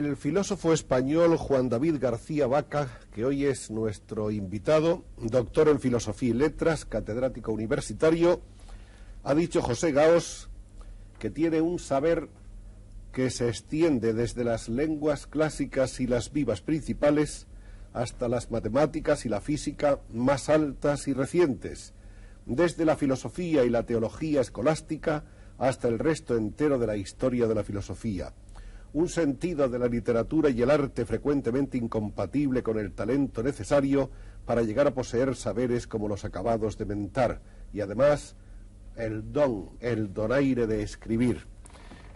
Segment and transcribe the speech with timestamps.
[0.00, 6.30] Del filósofo español Juan David García Vaca, que hoy es nuestro invitado, doctor en Filosofía
[6.30, 8.40] y Letras, catedrático universitario,
[9.24, 10.50] ha dicho José Gaos
[11.18, 12.28] que tiene un saber
[13.12, 17.48] que se extiende desde las lenguas clásicas y las vivas principales
[17.92, 21.92] hasta las matemáticas y la física más altas y recientes,
[22.46, 25.24] desde la filosofía y la teología escolástica
[25.58, 28.32] hasta el resto entero de la historia de la filosofía
[28.92, 34.10] un sentido de la literatura y el arte frecuentemente incompatible con el talento necesario
[34.46, 37.40] para llegar a poseer saberes como los acabados de mentar
[37.72, 38.34] y además
[38.96, 41.46] el don, el donaire de escribir.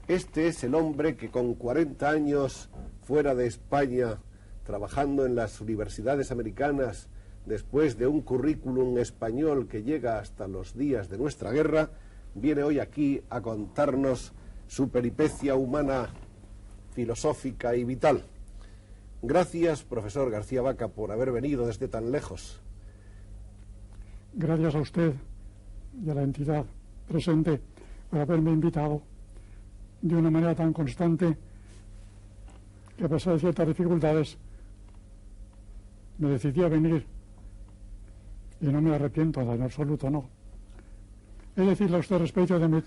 [0.09, 2.71] Este es el hombre que con 40 años
[3.03, 4.19] fuera de España,
[4.65, 7.09] trabajando en las universidades americanas,
[7.47, 11.91] después de un currículum español que llega hasta los días de nuestra guerra,
[12.35, 14.33] viene hoy aquí a contarnos
[14.67, 16.09] su peripecia humana
[16.95, 18.23] filosófica y vital.
[19.23, 22.61] Gracias, profesor García Vaca, por haber venido desde tan lejos.
[24.35, 25.15] Gracias a usted
[26.05, 26.65] y a la entidad
[27.09, 27.61] presente
[28.11, 29.03] por haberme invitado
[30.01, 31.37] de una manera tan constante
[32.97, 34.37] que a pesar de ciertas dificultades
[36.19, 37.07] me decidí a venir
[38.61, 40.29] y no me arrepiento en absoluto, no.
[41.57, 42.83] Es decirle a usted respecto de mi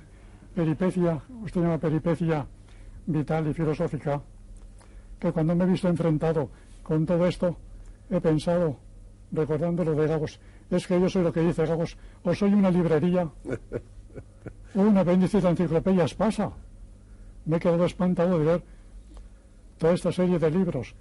[0.54, 2.48] peripecia, usted llama peripecia
[3.06, 4.22] vital y filosófica,
[5.20, 6.50] que cuando me he visto enfrentado
[6.84, 7.56] con todo esto,
[8.10, 8.78] he pensado,
[9.32, 10.40] recordando lo de Gagos,
[10.70, 13.30] es que yo soy lo que dice Gagos, o soy una librería,
[14.76, 16.52] o un apéndice de enciclopedias pasa.
[17.46, 18.64] Me he quedado espantado de ver
[19.78, 20.96] toda esta serie de libros.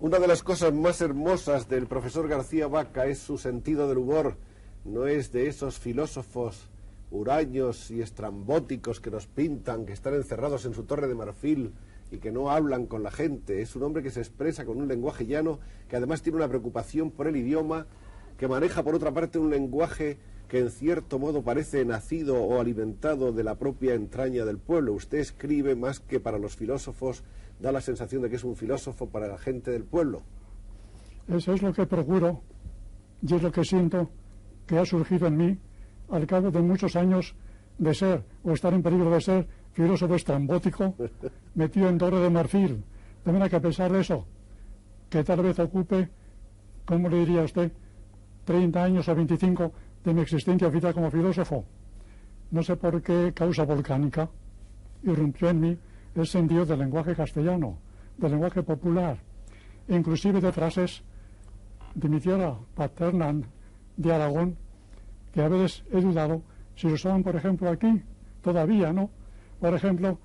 [0.00, 4.36] Una de las cosas más hermosas del profesor García Vaca es su sentido del humor.
[4.84, 6.71] No es de esos filósofos
[7.12, 11.72] huraños y estrambóticos que nos pintan, que están encerrados en su torre de marfil
[12.10, 13.62] y que no hablan con la gente.
[13.62, 17.10] Es un hombre que se expresa con un lenguaje llano, que además tiene una preocupación
[17.10, 17.86] por el idioma,
[18.38, 20.18] que maneja por otra parte un lenguaje
[20.48, 24.92] que en cierto modo parece nacido o alimentado de la propia entraña del pueblo.
[24.92, 27.24] Usted escribe más que para los filósofos,
[27.60, 30.22] da la sensación de que es un filósofo para la gente del pueblo.
[31.28, 32.42] Eso es lo que procuro
[33.22, 34.10] y es lo que siento
[34.66, 35.58] que ha surgido en mí
[36.12, 37.34] al cabo de muchos años
[37.78, 40.94] de ser o estar en peligro de ser filósofo estrambótico,
[41.54, 42.84] metido en torre de marfil.
[43.24, 44.26] De manera que a pesar de eso,
[45.08, 46.08] que tal vez ocupe,
[46.84, 47.72] ¿cómo le diría a usted?,
[48.44, 49.72] 30 años o 25
[50.04, 51.64] de mi existencia vital como filósofo.
[52.50, 54.28] No sé por qué causa volcánica
[55.04, 55.78] irrumpió en mí
[56.14, 57.78] el sentido del lenguaje castellano,
[58.18, 59.16] del lenguaje popular,
[59.88, 61.02] inclusive de frases
[61.94, 63.34] de mi tierra paterna
[63.96, 64.56] de Aragón,
[65.32, 66.42] que a veces he dudado
[66.76, 68.02] si lo usaban, por ejemplo, aquí,
[68.42, 69.10] todavía, ¿no?
[69.60, 70.18] Por ejemplo,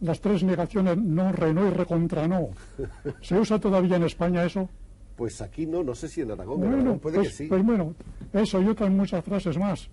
[0.00, 2.50] las tres negaciones no, re, no y recontra no.
[3.22, 4.68] ¿Se usa todavía en España eso?
[5.16, 7.46] Pues aquí no, no sé si en Aragón, bueno, puede pues, que sí.
[7.46, 7.94] Pues bueno,
[8.32, 9.88] eso y otras muchas frases más.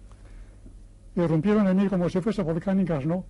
[1.16, 3.26] Irrumpieron en mí como si fuese volcánicas, ¿no?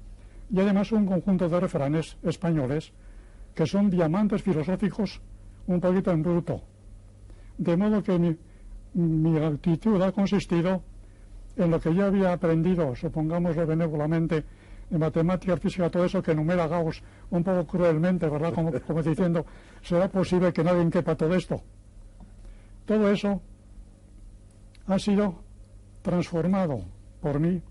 [0.51, 2.91] Y además un conjunto de refranes españoles
[3.53, 5.21] que son diamantes filosóficos
[5.67, 6.61] un poquito en bruto.
[7.57, 8.37] De modo que mi,
[8.93, 10.83] mi actitud ha consistido
[11.57, 14.43] en lo que yo había aprendido, supongámoslo benévolamente,
[14.91, 18.53] en matemática, física, todo eso que enumera Gauss un poco cruelmente, ¿verdad?
[18.53, 19.45] Como, como diciendo,
[19.81, 21.61] ¿será posible que nadie quepa todo esto?
[22.85, 23.41] Todo eso
[24.87, 25.43] ha sido
[26.03, 26.83] transformado
[27.19, 27.61] por mí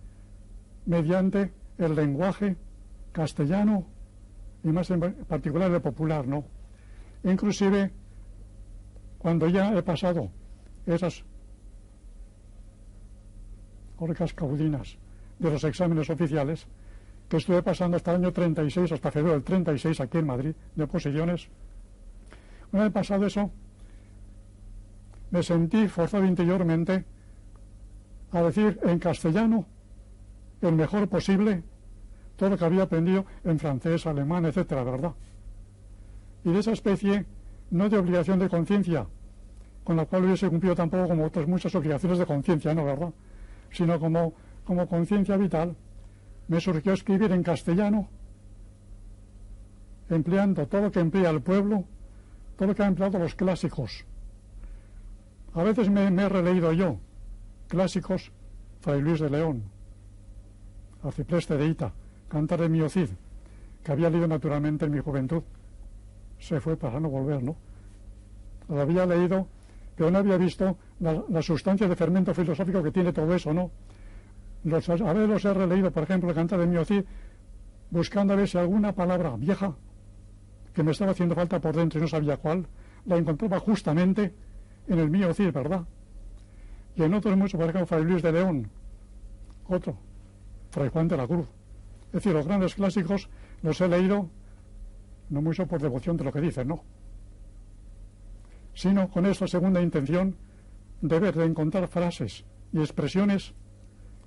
[0.87, 2.57] mediante el lenguaje
[3.13, 3.87] castellano
[4.65, 6.45] y más en particular el popular, ¿no?
[7.23, 7.93] Inclusive
[9.19, 10.31] cuando ya he pasado
[10.87, 11.25] esas
[13.99, 14.97] orcas caudinas
[15.39, 16.67] de los exámenes oficiales,
[17.29, 20.85] que estuve pasando hasta el año 36, hasta febrero del 36 aquí en Madrid, de
[20.85, 21.49] oposiciones.
[22.73, 23.51] Una vez pasado eso,
[25.31, 27.05] me sentí forzado interiormente
[28.33, 29.67] a decir en castellano
[30.61, 31.63] el mejor posible
[32.37, 35.13] todo lo que había aprendido en francés, alemán, etcétera, ¿verdad?
[36.45, 37.27] Y de esa especie,
[37.71, 39.07] no de obligación de conciencia,
[39.83, 43.13] con la cual hubiese cumplido tampoco como otras muchas obligaciones de conciencia, ¿no, verdad?
[43.75, 44.35] Sino como,
[44.65, 45.77] como conciencia vital,
[46.49, 48.09] me surgió escribir en castellano,
[50.09, 51.85] empleando todo lo que emplea el pueblo,
[52.57, 54.05] todo lo que han empleado los clásicos.
[55.55, 56.99] A veces me, he releído yo,
[57.69, 58.31] clásicos,
[58.81, 59.65] Fray Luis de León,
[61.03, 61.93] Arcipreste de Ita,
[62.29, 63.09] Cantar de Miocid,
[63.83, 65.43] que había leído naturalmente en mi juventud.
[66.39, 67.57] Se fue para no volver, ¿no?
[68.69, 69.49] Lo había leído,
[69.97, 73.71] pero no había visto la, sustancia de fermento filosófico que tiene todo eso, ¿no?
[74.65, 77.05] Los, a veces los he releído, por ejemplo, el Cantar de Miocid,
[77.91, 79.75] buscando a ver si alguna palabra vieja
[80.73, 82.67] que me estaba haciendo falta por dentro y no sabía cuál,
[83.07, 84.35] la encontraba justamente
[84.89, 85.85] en el Miocid, ¿verdad?
[86.97, 88.71] Y en otros muchos, por ejemplo, Fray Luis de León,
[89.69, 89.97] otro,
[90.71, 91.47] Fray Juan de la Cruz.
[92.07, 93.29] Es decir, los grandes clásicos
[93.63, 94.29] los he leído
[95.31, 96.85] no mucho por devoción de lo que dicen, no,
[98.75, 100.37] sino con esta segunda intención
[101.01, 103.55] de ver, de encontrar frases y expresiones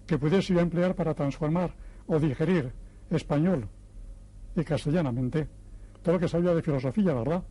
[0.05, 1.73] que pudiese emplear para transformar
[2.07, 2.71] o digerir
[3.09, 3.67] español
[4.55, 5.47] y castellanamente
[6.01, 7.43] todo lo que sabía de filosofía, ¿verdad?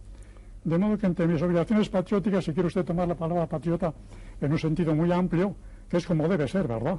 [0.65, 3.93] De modo que entre mis obligaciones patrióticas, si quiere usted tomar la palabra patriota
[4.41, 5.55] en un sentido muy amplio,
[5.89, 6.99] que es como debe ser, ¿verdad?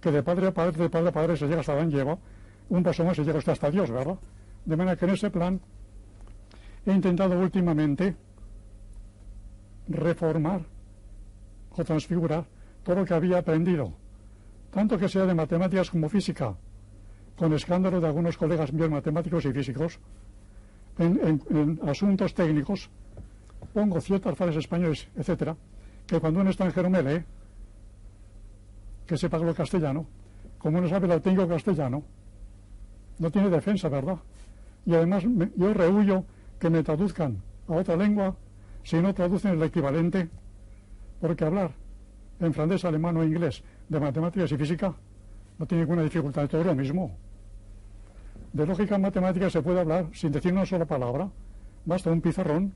[0.00, 2.16] Que de padre a padre, de padre a padre se llega hasta Dan lleva,
[2.70, 4.18] un paso más se llega hasta Dios, ¿verdad?
[4.64, 5.60] De manera que en ese plan
[6.86, 8.16] he intentado últimamente
[9.88, 10.62] reformar
[11.70, 12.44] o transfigurar
[12.84, 13.92] todo lo que había aprendido,
[14.70, 16.54] tanto que sea de matemáticas como física,
[17.36, 19.98] con escándalo de algunos colegas míos matemáticos y físicos,
[20.98, 22.90] en, asuntos técnicos,
[23.72, 25.56] pongo ciertas frases españoles, etcétera,
[26.06, 27.24] que cuando un extranjero me lee,
[29.06, 30.06] que sepa lo castellano,
[30.58, 32.02] como no sabe lo tengo castellano,
[33.18, 34.18] no tiene defensa, ¿verdad?
[34.84, 35.24] Y además
[35.56, 36.24] yo rehuyo
[36.58, 38.36] que me traduzcan a otra lengua
[38.82, 40.28] si no traducen el equivalente,
[41.20, 41.72] porque hablar
[42.40, 44.94] en francés, alemán o inglés de matemáticas y física
[45.58, 47.16] no tiene ninguna dificultad, todo lo mismo.
[48.52, 51.30] De lógica matemática se puede hablar sin decir una sola palabra,
[51.84, 52.74] basta un pizarrón,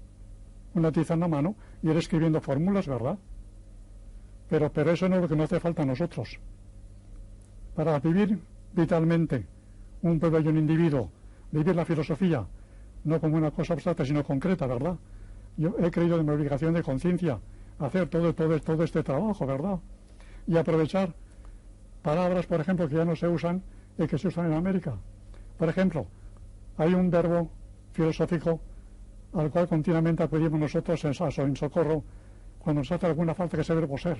[0.75, 3.19] una tiza en la mano y ir escribiendo fórmulas, ¿verdad?
[4.49, 6.38] Pero, pero eso no es lo que nos hace falta a nosotros.
[7.75, 8.38] Para vivir
[8.73, 9.47] vitalmente
[10.03, 11.11] un pueblo y un individuo,
[11.50, 12.47] vivir la filosofía,
[13.05, 14.97] no como una cosa abstracta, sino concreta, ¿verdad?
[15.56, 17.38] Yo he creído en mi obligación de conciencia
[17.79, 19.79] hacer todo, todo, este trabajo, ¿verdad?
[20.47, 21.14] Y aprovechar
[22.03, 23.62] palabras, por ejemplo, que ya no se usan
[23.99, 24.94] y que se usan en América.
[25.58, 26.06] Por ejemplo,
[26.76, 27.50] hay un verbo
[27.93, 28.61] filosófico
[29.35, 32.05] al cual continuamente acudimos nosotros en socorro,
[32.58, 34.19] cuando nos hace alguna falta que ese verbo ser.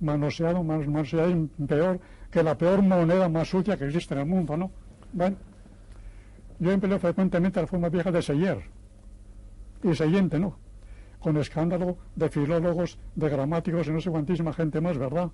[0.00, 4.70] Manoseado, manoseado peor que la peor moneda más sucia que existe en el mundo, ¿no?
[5.12, 5.36] Bueno,
[6.58, 8.62] yo empleo frecuentemente la forma vieja de seyer
[9.82, 10.56] y siguiente, ¿no?
[11.18, 15.30] Con escándalo de filólogos, de gramáticos y no sé cuantísima gente más, ¿verdad?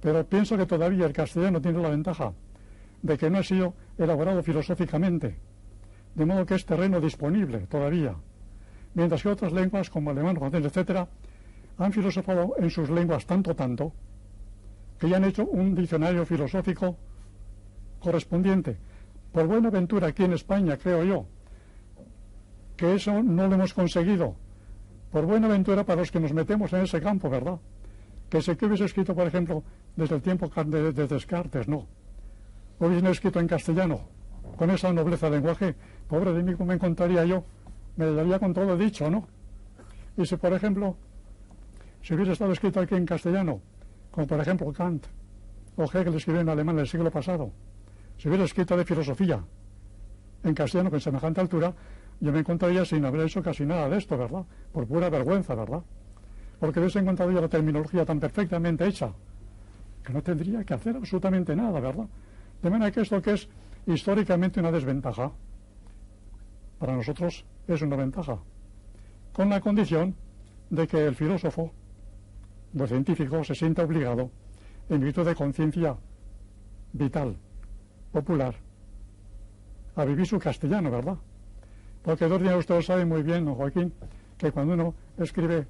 [0.00, 2.32] Pero pienso que todavía el castellano tiene la ventaja
[3.02, 5.38] de que no ha sido elaborado filosóficamente,
[6.14, 8.14] de modo que es terreno disponible todavía,
[8.94, 11.08] mientras que otras lenguas como alemán, francés, etcétera,
[11.78, 13.92] han filosofado en sus lenguas tanto, tanto,
[14.98, 16.96] que ya han hecho un diccionario filosófico
[18.00, 18.76] correspondiente.
[19.32, 21.26] Por buena ventura aquí en España, creo yo,
[22.78, 24.36] que eso no lo hemos conseguido.
[25.12, 27.58] Por buena ventura para los que nos metemos en ese campo, ¿verdad?
[28.30, 29.62] Que se que hubiese escrito, por ejemplo,
[29.96, 31.86] desde el tiempo de, de Descartes, no
[32.80, 34.00] hubiesen escrito en castellano,
[34.56, 35.74] con esa nobleza de lenguaje,
[36.06, 37.44] pobre de mí, ¿cómo me encontraría yo?
[37.96, 39.26] Me daría con todo dicho, ¿no?
[40.16, 40.96] Y si, por ejemplo,
[42.02, 43.60] si hubiese estado escrito aquí en castellano,
[44.10, 45.06] como por ejemplo Kant
[45.76, 47.50] o Hegel escribió en alemán en el siglo pasado,
[48.16, 49.42] si hubiera escrito de filosofía
[50.44, 51.74] en castellano con semejante altura,
[52.20, 54.44] yo me encontraría sin haber hecho casi nada de esto, ¿verdad?
[54.72, 55.82] Por pura vergüenza, ¿verdad?
[56.58, 59.12] Porque hubiese encontrado ya la terminología tan perfectamente hecha
[60.02, 62.06] que no tendría que hacer absolutamente nada, ¿verdad?
[62.62, 63.48] De manera que esto que es
[63.86, 65.30] históricamente una desventaja,
[66.78, 68.38] para nosotros es una ventaja,
[69.32, 70.14] con la condición
[70.70, 71.72] de que el filósofo,
[72.74, 74.30] el científico, se sienta obligado,
[74.88, 75.96] en virtud de conciencia
[76.92, 77.36] vital,
[78.10, 78.54] popular,
[79.94, 81.18] a vivir su castellano, ¿verdad?
[82.02, 83.92] Porque dos días usted lo sabe muy bien, don Joaquín,
[84.36, 85.66] que cuando uno escribe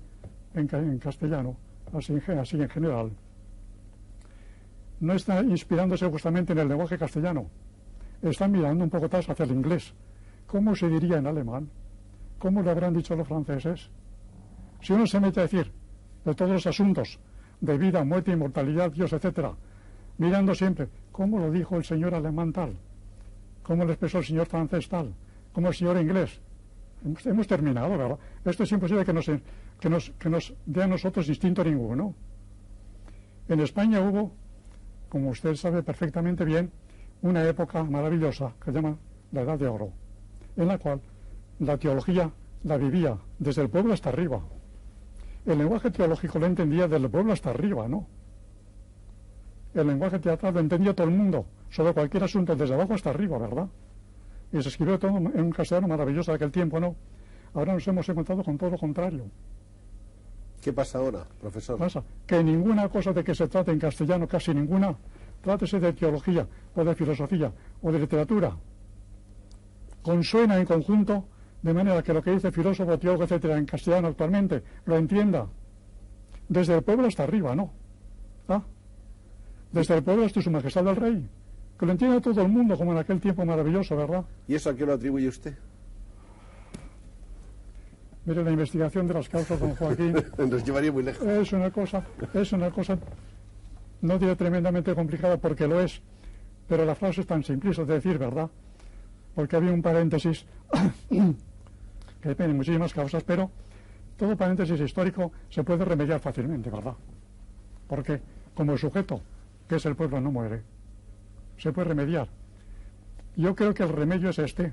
[0.55, 1.57] en, castellano,
[1.93, 3.13] así en general,
[5.01, 7.47] no está inspirándose justamente en el lenguaje castellano,
[8.23, 9.95] está mirando un poco atrás hacia el inglés.
[10.47, 11.69] ¿Cómo se diría en alemán?
[12.39, 13.91] ¿Cómo lo habrán dicho los franceses?
[14.81, 15.71] Si uno se mete a decir
[16.25, 17.19] de todos los asuntos
[17.61, 19.53] de vida, muerte, inmortalidad, Dios, etcétera,
[20.19, 22.77] mirando siempre cómo lo dijo el señor alemán tal,
[23.63, 25.13] cómo lo expresó el señor francés tal,
[25.59, 26.41] cómo el señor inglés.
[27.25, 28.17] Hemos, terminado, ¿verdad?
[28.45, 32.15] Esto es imposible que nos, que nos, que nos dé a nosotros instinto ninguno.
[33.49, 34.31] En España hubo,
[35.09, 36.71] como usted sabe perfectamente bien,
[37.23, 38.99] una época maravillosa que se llama
[39.33, 39.91] la Edad de Oro,
[40.57, 41.00] en la cual
[41.59, 42.31] la teología
[42.62, 44.41] la vivía desde el pueblo hasta arriba.
[45.45, 48.07] El lenguaje teológico lo entendía desde el pueblo hasta arriba, ¿no?
[49.75, 53.38] El lenguaje teatral lo entendía todo el mundo, sobre cualquier asunto, desde abajo hasta arriba,
[53.38, 53.67] ¿verdad?
[54.52, 56.97] Y se escribió todo en un castellano maravilloso de aquel tiempo, ¿no?
[57.55, 59.25] Ahora nos hemos encontrado con todo lo contrario.
[60.61, 61.78] ¿Qué pasa ahora, profesor?
[61.78, 64.95] Pasa que ninguna cosa de que se trate en castellano, casi ninguna,
[65.40, 67.52] trátese de teología o de filosofía
[67.83, 68.57] o de literatura,
[70.02, 71.25] consuena en conjunto
[71.62, 75.47] de manera que lo que dice filósofo, teólogo, etcétera, en castellano actualmente lo entienda
[76.49, 77.73] desde el pueblo hasta arriba, ¿no?
[78.49, 78.62] ¿Ah?
[79.73, 81.28] Desde el pueblo hasta su majestad del rey.
[81.79, 84.25] Que lo entienda todo el mundo, como en aquel tiempo maravilloso, ¿verdad?
[84.49, 85.55] ¿Y eso a qué lo atribuye usted?
[88.25, 90.15] Mire, la investigación de las causas, don Joaquín.
[90.39, 91.27] Nos llevaría muy lejos.
[91.27, 92.05] Es una cosa,
[92.35, 92.99] es una cosa,
[94.03, 96.03] no diré tremendamente complicada porque lo es,
[96.69, 98.51] pero la frase es tan simple, es decir, ¿verdad?
[99.35, 100.45] Porque había un paréntesis
[101.09, 103.51] que depende de muchísimas causas, pero
[104.17, 106.95] todo paréntesis histórico se puede remediar fácilmente, ¿verdad?
[107.87, 108.21] Porque
[108.55, 109.23] como el sujeto,
[109.69, 110.61] que es el pueblo, no muere,
[111.59, 112.29] se puede remediar.
[113.37, 114.73] Yo creo que el remedio es este,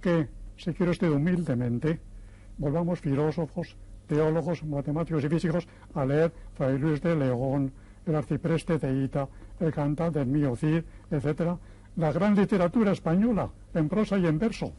[0.00, 2.00] que si quiere usted humildemente,
[2.58, 7.72] volvamos filósofos, teólogos, matemáticos y físicos a leer Fray Luis de León,
[8.06, 9.28] el arcipreste de Ita,
[9.60, 11.58] el cantante del mío Cid, etcétera,
[11.96, 14.72] la gran literatura española, en prosa y en verso,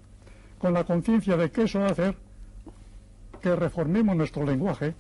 [0.60, 2.16] con la conciencia de que eso va a hacer
[3.42, 4.96] que reformemos nuestro lenguaje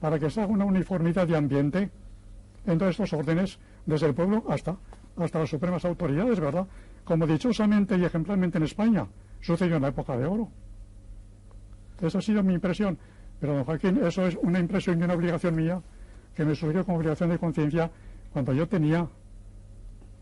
[0.00, 1.90] para que se haga una uniformidad de ambiente
[2.66, 4.76] en todos estos órdenes, desde el pueblo hasta,
[5.16, 6.66] hasta las supremas autoridades, ¿verdad?
[7.04, 9.06] Como dichosamente y ejemplarmente en España
[9.40, 10.48] sucedió en la época de oro.
[12.00, 12.98] Esa ha sido mi impresión.
[13.40, 15.80] Pero, don Joaquín, eso es una impresión y una obligación mía
[16.34, 17.90] que me surgió como obligación de conciencia
[18.32, 19.08] cuando yo tenía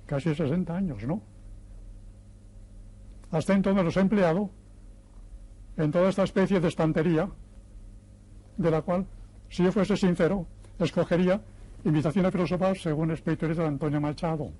[0.06, 1.22] casi 60 años, ¿no?
[3.30, 4.50] Hasta entonces los he empleado
[5.76, 7.28] en toda esta especie de estantería,
[8.56, 9.06] de la cual,
[9.48, 10.46] si yo fuese sincero,
[10.78, 11.40] escogería
[11.84, 14.52] Invitación a filosofar según espiritualidad de Antonio Machado.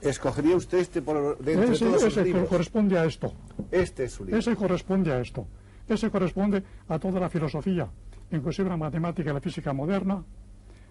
[0.00, 3.32] ¿Escogería usted este por de entre ese, todos ese corresponde a esto.
[3.70, 4.38] Este es su libro.
[4.38, 5.46] Ese corresponde a esto.
[5.88, 7.88] Ese corresponde a toda la filosofía,
[8.30, 10.22] inclusive la matemática y la física moderna,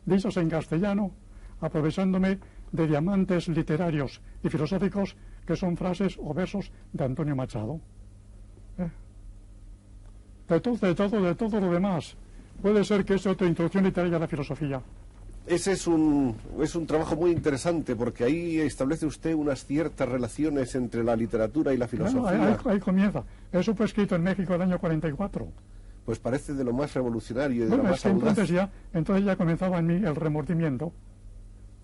[0.06, 1.12] dichos en castellano,
[1.62, 2.40] aprovechándome
[2.72, 7.80] de diamantes literarios y filosóficos que son frases o versos de Antonio Machado.
[8.78, 8.90] ¿Eh?
[10.50, 12.18] De, todo, de todo, de todo lo demás.
[12.62, 14.82] Puede ser que sea otra introducción literaria a la filosofía.
[15.48, 20.76] Ese es un, es un trabajo muy interesante porque ahí establece usted unas ciertas relaciones
[20.76, 22.60] entre la literatura y la filosofía.
[22.66, 23.24] ahí, comienza.
[23.54, 25.48] Eso fue escrito en México el año 44.
[26.06, 29.80] Pues parece de lo más revolucionario y de lo más entonces ya, entonces ya comenzaba
[29.80, 30.92] en mí el remordimiento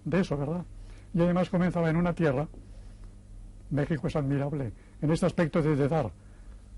[0.04, 0.66] de eso, ¿verdad?
[1.14, 2.48] Y además comenzaba en una tierra,
[3.70, 6.12] México es admirable, en este aspecto de, dar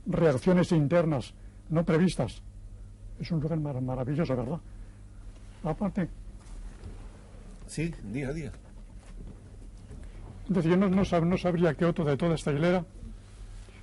[0.05, 1.33] reacciones internas
[1.69, 2.43] no previstas.
[3.19, 4.59] Es un lugar maravilloso, ¿verdad?
[5.63, 6.09] Aparte,
[7.67, 8.51] Sí, día a día.
[10.47, 12.85] Es decir, yo no, sabría qué otro de toda esta hilera,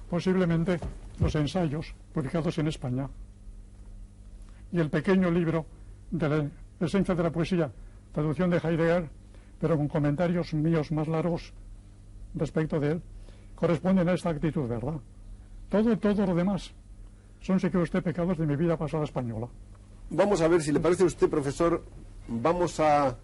[0.08, 0.78] posiblemente
[1.18, 3.08] los ensayos publicados en España
[4.70, 5.66] y el pequeño libro
[6.10, 7.70] de la esencia de la poesía,
[8.12, 9.08] traducción de Heidegger,
[9.60, 11.52] pero con comentarios míos más largos
[12.34, 13.02] respecto de él,
[13.54, 15.00] corresponden a esta actitud, ¿verdad?
[15.68, 16.72] Todo, todo lo demás
[17.42, 19.48] son, si quiere usted, pecados de mi vida pasada española.
[20.10, 21.82] Vamos a ver si le parece a usted, profesor,
[22.28, 23.16] vamos a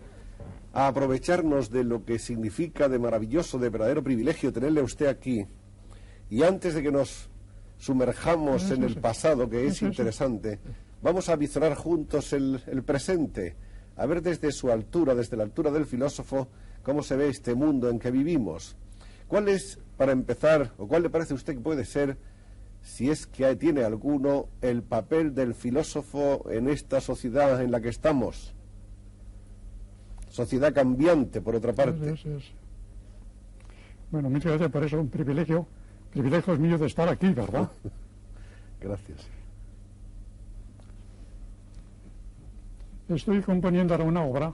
[0.72, 5.46] a aprovecharnos de lo que significa de maravilloso, de verdadero privilegio tenerle a usted aquí.
[6.30, 7.30] Y antes de que nos
[7.78, 10.58] sumerjamos en el pasado, que es interesante,
[11.00, 13.56] vamos a visorar juntos el, el presente,
[13.96, 16.48] a ver desde su altura, desde la altura del filósofo,
[16.82, 18.76] cómo se ve este mundo en que vivimos.
[19.26, 22.16] ¿Cuál es, para empezar, o cuál le parece a usted que puede ser,
[22.82, 27.88] si es que tiene alguno, el papel del filósofo en esta sociedad en la que
[27.88, 28.54] estamos?
[30.38, 32.14] Sociedad cambiante, por otra parte.
[34.10, 35.66] Bueno, muchas gracias por eso, un privilegio.
[36.12, 37.68] Privilegio es mío de estar aquí, ¿verdad?
[38.80, 39.28] gracias.
[43.08, 44.52] Estoy componiendo ahora una obra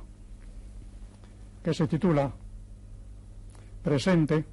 [1.63, 2.33] que se titula
[3.83, 4.45] Presente,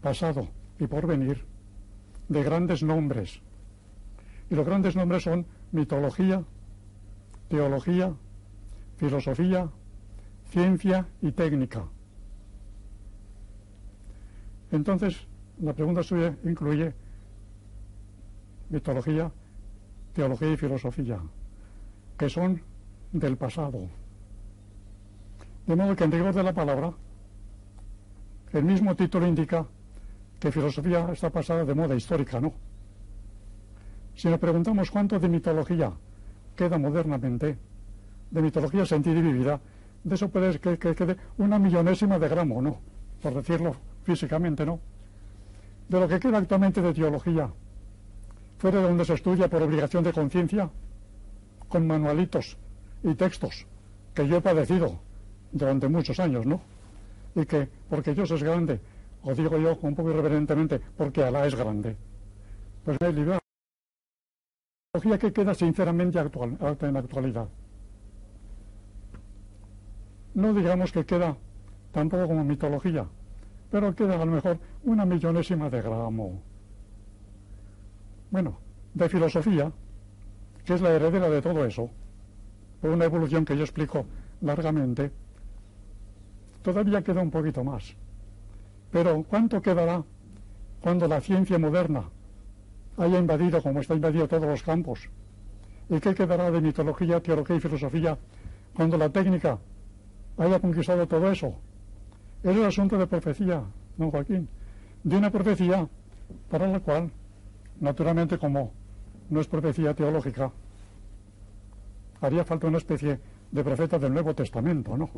[0.00, 0.48] Pasado
[0.80, 1.44] y Porvenir
[2.28, 3.40] de grandes nombres.
[4.50, 6.42] Y los grandes nombres son mitología,
[7.48, 8.12] teología,
[8.96, 9.70] filosofía,
[10.52, 11.82] ciencia y técnica.
[14.70, 15.26] Entonces,
[15.62, 16.92] la pregunta suya incluye
[18.68, 19.32] mitología,
[20.12, 21.18] teología y filosofía,
[22.18, 22.60] que son
[23.12, 23.88] del pasado.
[25.66, 26.92] De modo que en rigor de la palabra,
[28.52, 29.66] el mismo título indica
[30.38, 32.52] que filosofía está pasada de moda histórica, ¿no?
[34.14, 35.90] Si nos preguntamos cuánto de mitología
[36.54, 37.56] queda modernamente,
[38.30, 39.58] de mitología sentida y vivida,
[40.04, 42.78] de eso puede que, que quede una millonésima de gramo, ¿no?
[43.20, 44.80] Por decirlo físicamente, ¿no?
[45.88, 47.50] De lo que queda actualmente de teología,
[48.58, 50.70] fuera de donde se estudia por obligación de conciencia,
[51.68, 52.56] con manualitos
[53.02, 53.66] y textos
[54.14, 55.00] que yo he padecido
[55.52, 56.60] durante muchos años, ¿no?
[57.34, 58.80] Y que, porque Dios es grande,
[59.22, 61.96] o digo yo un poco irreverentemente, porque Alá es grande,
[62.84, 63.40] pues me he librado.
[64.92, 67.48] La teología que queda sinceramente actual, en actualidad.
[70.34, 71.36] No digamos que queda
[71.92, 73.06] tampoco como mitología,
[73.70, 76.40] pero queda a lo mejor una millonésima de gramo.
[78.30, 78.58] Bueno,
[78.94, 79.70] de filosofía,
[80.64, 81.90] que es la heredera de todo eso,
[82.80, 84.06] por una evolución que yo explico
[84.40, 85.10] largamente,
[86.62, 87.94] todavía queda un poquito más.
[88.90, 90.02] Pero ¿cuánto quedará
[90.80, 92.04] cuando la ciencia moderna
[92.96, 95.08] haya invadido, como está invadido todos los campos?
[95.90, 98.18] ¿Y qué quedará de mitología, teología y filosofía
[98.74, 99.58] cuando la técnica
[100.38, 101.54] haya conquistado todo eso?
[102.42, 103.62] Es el asunto de profecía,
[103.96, 104.48] don Joaquín,
[105.04, 105.88] de una profecía
[106.50, 107.10] para la cual,
[107.80, 108.72] naturalmente como
[109.30, 110.50] no es profecía teológica,
[112.20, 113.18] haría falta una especie
[113.50, 115.10] de profeta del Nuevo Testamento, ¿no?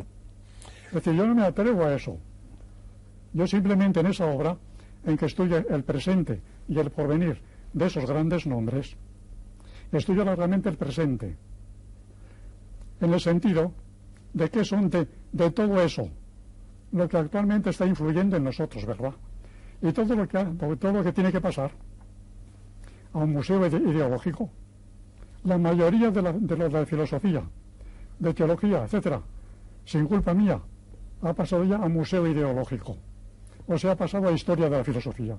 [0.87, 2.19] Es decir, yo no me atrevo a eso.
[3.33, 4.57] Yo simplemente en esa obra,
[5.05, 7.41] en que estudia el presente y el porvenir
[7.73, 8.97] de esos grandes nombres,
[9.93, 11.37] estudio largamente el presente,
[13.01, 13.73] en el sentido
[14.35, 16.11] de que son de, de todo eso
[16.93, 19.15] lo que actualmente está influyendo en nosotros, ¿verdad?
[19.83, 20.39] Y todo lo que,
[20.79, 21.71] todo lo que tiene que pasar
[23.13, 24.51] a un museo ideológico.
[25.45, 27.43] La mayoría de, la, de filosofía,
[28.19, 29.21] de teología, etcétera,
[29.85, 30.61] sin culpa mía,
[31.23, 32.97] ha pasado ya a museo ideológico.
[33.67, 35.37] O sea, ha pasado a historia de la filosofía,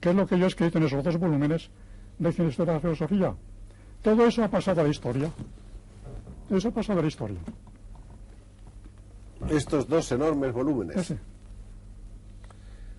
[0.00, 1.70] que es lo que yo he escrito en esos dos volúmenes
[2.18, 3.34] de historia de la filosofía.
[4.02, 5.30] Todo eso ha pasado a la historia.
[6.50, 7.38] Eso ha pasado a la historia
[9.48, 11.14] estos dos enormes volúmenes.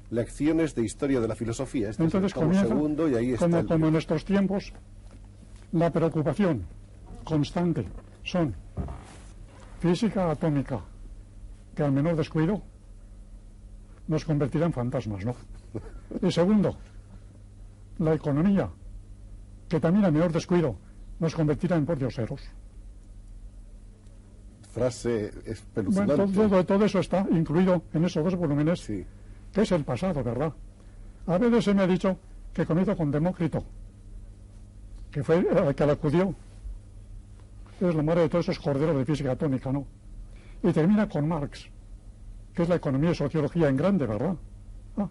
[0.09, 1.89] Lecciones de historia de la filosofía.
[1.89, 4.73] Este Entonces comienza, segundo y ahí está como, como en nuestros tiempos,
[5.71, 6.65] la preocupación
[7.23, 7.87] constante
[8.23, 8.53] son
[9.79, 10.81] física atómica,
[11.75, 12.61] que al menor descuido
[14.07, 15.35] nos convertirá en fantasmas, ¿no?
[16.21, 16.77] Y segundo,
[17.99, 18.69] la economía,
[19.69, 20.75] que también al menor descuido
[21.19, 22.41] nos convertirá en pordioseros
[24.71, 26.15] frase espeluznante.
[26.15, 29.05] Bueno, todo, todo, eso está incluido en esos dos volúmenes, sí.
[29.53, 30.53] que es el pasado, ¿verdad?
[31.27, 32.17] A veces se me ha dicho
[32.53, 33.63] que comienza con Demócrito,
[35.11, 36.33] que fue el que le acudió.
[37.79, 39.85] Es la madre de todos esos corderos de física atómica, ¿no?
[40.63, 41.67] Y termina con Marx,
[42.53, 44.35] que es la economía y sociología en grande, ¿verdad?
[44.97, 45.09] Ah,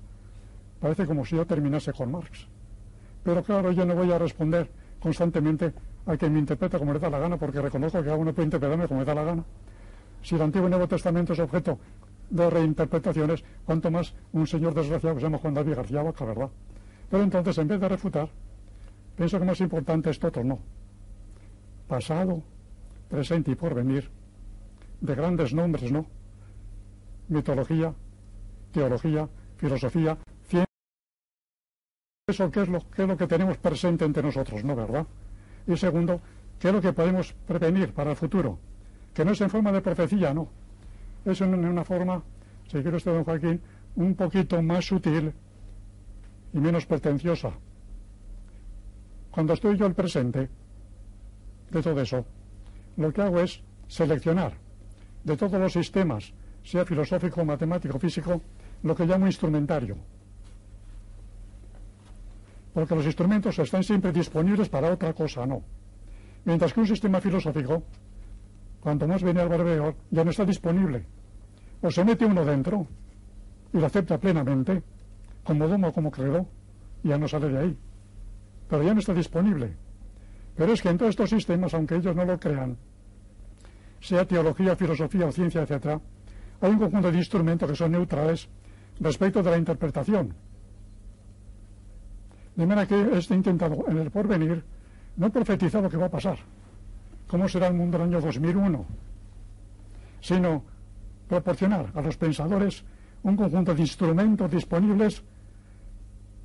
[0.80, 2.46] parece como si yo terminase con Marx.
[3.24, 4.70] Pero claro, yo no voy a responder
[5.00, 5.72] constantemente
[6.06, 8.46] a quien me interpreta como le da la gana, porque reconozco que cada uno puede
[8.46, 9.44] interpretarme como le da la gana.
[10.22, 11.78] Si el Antiguo y Nuevo Testamento es objeto
[12.30, 16.50] de reinterpretaciones, cuanto más un señor desgraciado que se llama Juan David García Vaca, ¿verdad?
[17.10, 18.28] Pero entonces, en vez de refutar,
[19.16, 20.58] pienso que más importante es todo, no.
[21.88, 22.42] Pasado,
[23.08, 24.08] presente y porvenir,
[25.00, 26.06] de grandes nombres, ¿no?
[27.28, 27.92] Mitología,
[28.72, 30.66] teología, filosofía, ciencia.
[32.28, 35.06] Eso, ¿qué es, lo, qué es lo que tenemos presente entre nosotros, no, verdad?
[35.66, 36.20] Y segundo,
[36.58, 38.58] ¿qué es lo que podemos prevenir para el futuro?
[39.14, 40.48] Que no es en forma de profecía, no.
[41.24, 42.22] Es en una forma,
[42.68, 43.60] si quiere usted, don Joaquín,
[43.96, 45.32] un poquito más sutil
[46.52, 47.50] y menos pretenciosa.
[49.30, 50.48] Cuando estoy yo al presente
[51.70, 52.24] de todo eso,
[52.96, 54.54] lo que hago es seleccionar
[55.22, 56.32] de todos los sistemas,
[56.64, 58.40] sea filosófico, matemático, físico,
[58.82, 59.96] lo que llamo instrumentario
[62.72, 65.62] porque los instrumentos están siempre disponibles para otra cosa, no.
[66.44, 67.82] Mientras que un sistema filosófico,
[68.80, 71.04] cuanto más viene al barbeo, ya no está disponible.
[71.82, 72.86] O se mete uno dentro
[73.72, 74.82] y lo acepta plenamente,
[75.44, 76.46] como domo, como credo,
[77.02, 77.78] ya no sale de ahí.
[78.68, 79.74] Pero ya no está disponible.
[80.56, 82.76] Pero es que en todos estos sistemas, aunque ellos no lo crean,
[84.00, 86.00] sea teología, filosofía o ciencia, etc.,
[86.60, 88.48] hay un conjunto de instrumentos que son neutrales
[89.00, 90.34] respecto de la interpretación
[92.56, 94.62] de manera que este intentado en el porvenir
[95.16, 96.38] no profetizar lo que va a pasar,
[97.26, 98.86] cómo será el mundo en el año 2001,
[100.20, 100.64] sino
[101.28, 102.84] proporcionar a los pensadores
[103.22, 105.22] un conjunto de instrumentos disponibles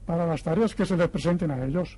[0.05, 1.97] para las tareas que se les presenten a ellos.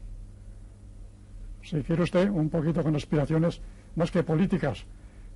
[1.63, 3.59] Si quiere usted, un poquito con aspiraciones
[3.95, 4.85] más que políticas.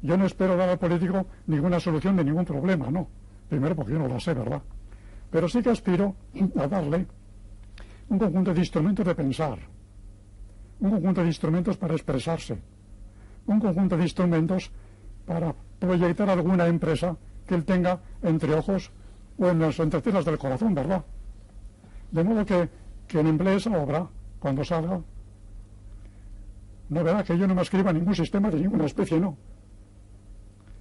[0.02, 3.08] Yo no espero dar al político ninguna solución de ningún problema, no.
[3.50, 4.62] Primero porque yo no la sé, ¿verdad?
[5.30, 6.16] Pero sí que aspiro
[6.58, 7.06] a darle
[8.12, 9.58] un conjunto de instrumentos de pensar,
[10.82, 12.60] un conjunto de instrumentos para expresarse,
[13.48, 14.70] un conjunto de instrumentos
[15.26, 17.16] para proyectar alguna empresa
[17.48, 18.92] que él tenga entre ojos
[19.38, 21.06] o en las entreceras del corazón, ¿verdad?
[22.12, 22.68] De modo que
[23.08, 24.06] quien emplee esa obra,
[24.40, 25.00] cuando salga,
[26.90, 29.38] no verá que yo no me escriba ningún sistema de ninguna especie, no.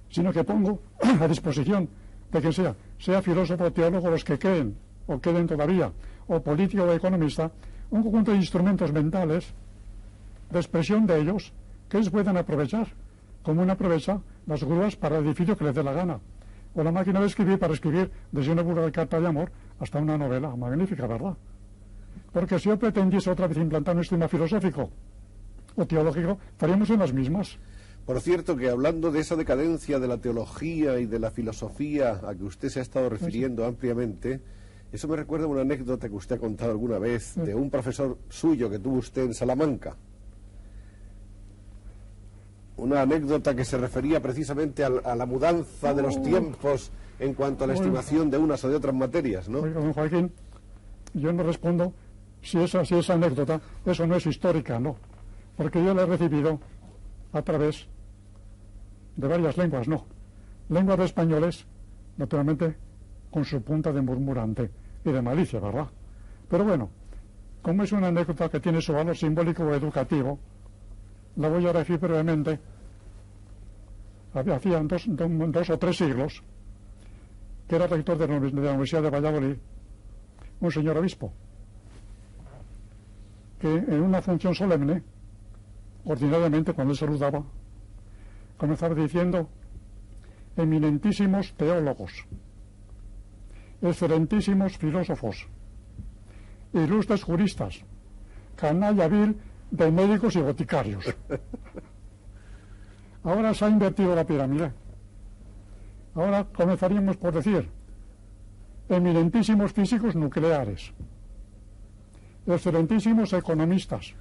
[0.09, 0.81] Sino que pongo
[1.21, 1.87] a disposición
[2.29, 4.75] de quien sea, sea filósofo, teólogo, los que queden
[5.07, 5.91] o queden todavía,
[6.27, 7.51] o político o economista,
[7.89, 9.53] un conjunto de instrumentos mentales
[10.49, 11.53] de expresión de ellos
[11.89, 12.87] que ellos puedan aprovechar,
[13.43, 16.19] como uno aprovecha las grúas para el edificio que les dé la gana,
[16.73, 20.17] o la máquina de escribir para escribir desde una de carta de amor hasta una
[20.17, 21.35] novela magnífica, ¿verdad?
[22.31, 24.89] Porque si yo pretendiese otra vez implantar un sistema filosófico
[25.75, 27.57] o teológico, estaríamos en las mismas.
[28.05, 32.33] Por cierto, que hablando de esa decadencia de la teología y de la filosofía a
[32.35, 34.41] que usted se ha estado refiriendo ampliamente,
[34.91, 38.17] eso me recuerda a una anécdota que usted ha contado alguna vez de un profesor
[38.29, 39.95] suyo que tuvo usted en Salamanca.
[42.75, 46.21] Una anécdota que se refería precisamente a, la mudanza de los oh.
[46.21, 49.59] tiempos en cuanto a la estimación de unas o de otras materias, ¿no?
[49.59, 50.31] Oiga, don Joaquín,
[51.13, 51.93] yo no respondo
[52.41, 54.97] si esa, si esa anécdota, eso no es histórica, no.
[55.55, 56.59] Porque yo la he recibido
[57.31, 57.87] a través
[59.15, 60.05] de varias lenguas, no.
[60.69, 61.65] Lenguas de españoles,
[62.17, 62.75] naturalmente,
[63.31, 64.69] con su punta de murmurante
[65.03, 65.87] y de malicia, ¿verdad?
[66.49, 66.89] Pero bueno,
[67.61, 70.39] como es una anécdota que tiene su valor simbólico o educativo,
[71.37, 72.59] la voy a decir brevemente.
[74.33, 76.43] Hacían dos, dos, o tres siglos
[77.67, 79.55] que era rector de la Universidad de Valladolid,
[80.59, 81.31] un señor obispo,
[83.59, 85.03] que en una función solemne
[86.03, 87.43] ordinariamente cuando él saludaba,
[88.57, 89.49] comenzaba diciendo,
[90.57, 92.25] eminentísimos teólogos,
[93.81, 95.47] excelentísimos filósofos,
[96.73, 97.83] ilustres juristas,
[98.55, 99.35] canalla vil
[99.71, 101.05] de médicos y boticarios.
[103.23, 104.71] Ahora se ha invertido la pirámide.
[106.15, 107.69] Ahora comenzaríamos por decir,
[108.89, 110.91] eminentísimos físicos nucleares,
[112.45, 114.13] excelentísimos economistas,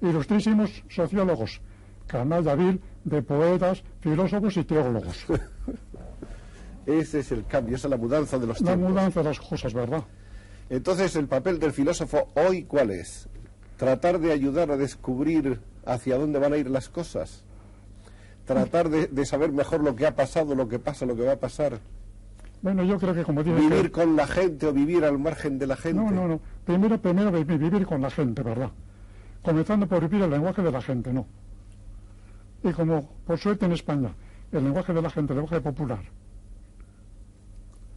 [0.00, 1.60] ilustrísimos sociólogos,
[2.06, 5.26] canalla vil de poetas, filósofos y teólogos.
[6.98, 8.78] Ese es el cambio, esa es la mudanza de los tiempos.
[8.78, 10.02] La mudanza de las cosas, ¿verdad?
[10.68, 13.28] Entonces, el papel del filósofo hoy, ¿cuál es?
[13.76, 17.44] Tratar de ayudar a descubrir hacia dónde van a ir las cosas.
[18.44, 21.40] Tratar de, saber mejor lo que ha pasado, lo que pasa, lo que va a
[21.40, 21.80] pasar.
[22.62, 25.66] Bueno, yo creo que como tiene Vivir con la gente o vivir al margen de
[25.66, 26.02] la gente.
[26.02, 26.40] No, no, no.
[26.64, 28.70] Primero, primero vivir con la gente, ¿verdad?
[29.42, 31.26] comenzando por vivir el lenguaje de la gente, no.
[32.62, 34.14] Y como por suerte en España
[34.52, 36.00] el lenguaje de la gente, el lenguaje popular,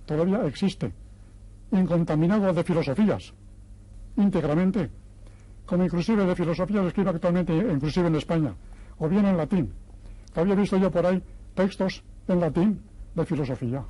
[0.05, 0.91] todavía existe,
[1.71, 3.33] incontaminado de filosofías,
[4.17, 4.89] íntegramente,
[5.65, 8.53] como inclusive de filosofía se escribe actualmente, inclusive en España,
[8.97, 9.73] o bien en latín.
[10.35, 11.21] Había visto yo por ahí
[11.55, 12.81] textos en latín
[13.15, 13.83] de filosofía,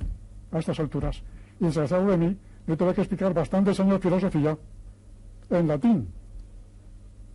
[0.52, 1.22] a estas alturas.
[1.60, 4.56] Y desgraciado de mí, yo tuve que explicar bastantes años de filosofía
[5.50, 6.08] en latín,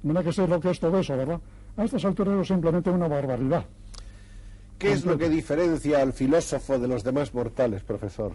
[0.03, 1.41] no hay que sé lo que es todo eso, ¿verdad?
[1.75, 3.65] A estas alturas es simplemente una barbaridad.
[4.77, 8.33] ¿Qué es lo que diferencia al filósofo de los demás mortales, profesor?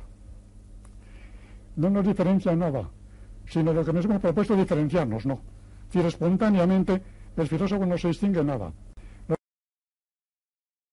[1.77, 2.89] No nos diferencia nada,
[3.47, 5.41] sino lo que nos hemos propuesto diferenciarnos, ¿no?
[5.89, 7.03] Es decir, espontáneamente
[7.37, 8.73] el filósofo no se distingue nada.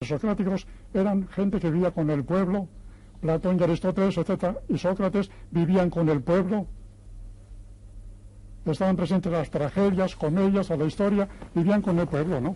[0.02, 2.68] Los socráticos eran gente que vivía con el pueblo,
[3.20, 4.58] Platón y Aristóteles, etc.
[4.68, 6.66] Y Sócrates vivían con el pueblo,
[8.66, 12.56] estaban presentes las tragedias, comedias, a la historia, vivían con el pueblo, ¿no?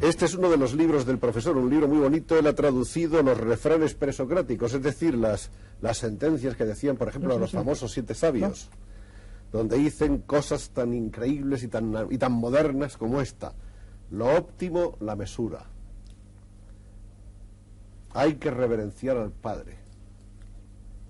[0.00, 2.38] Este es uno de los libros del profesor, un libro muy bonito.
[2.38, 5.50] Él ha traducido los refranes presocráticos, es decir, las,
[5.82, 8.70] las sentencias que decían, por ejemplo, a los famosos siete sabios,
[9.52, 13.52] donde dicen cosas tan increíbles y tan, y tan modernas como esta.
[14.10, 15.66] Lo óptimo, la mesura.
[18.14, 19.76] Hay que reverenciar al Padre.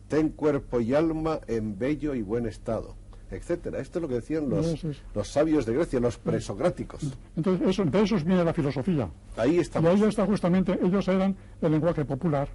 [0.09, 3.00] Ten cuerpo y alma en bello y buen estado
[3.31, 3.79] etcétera.
[3.81, 7.17] Esto es lo que decían los, los sabios de Grecia, los presocráticos.
[7.37, 9.09] Entonces, eso, de esos viene la filosofía.
[9.37, 9.81] Ahí está.
[9.81, 12.49] Y ahí está justamente, ellos eran el lenguaje popular,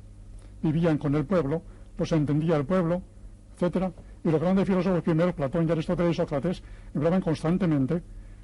[0.62, 1.62] vivían con el pueblo,
[1.96, 3.02] pues entendía el pueblo,
[3.56, 3.92] etcétera.
[4.24, 8.02] Y los grandes filósofos primeros, Platón y Aristóteles y Sócrates, empleaban constantemente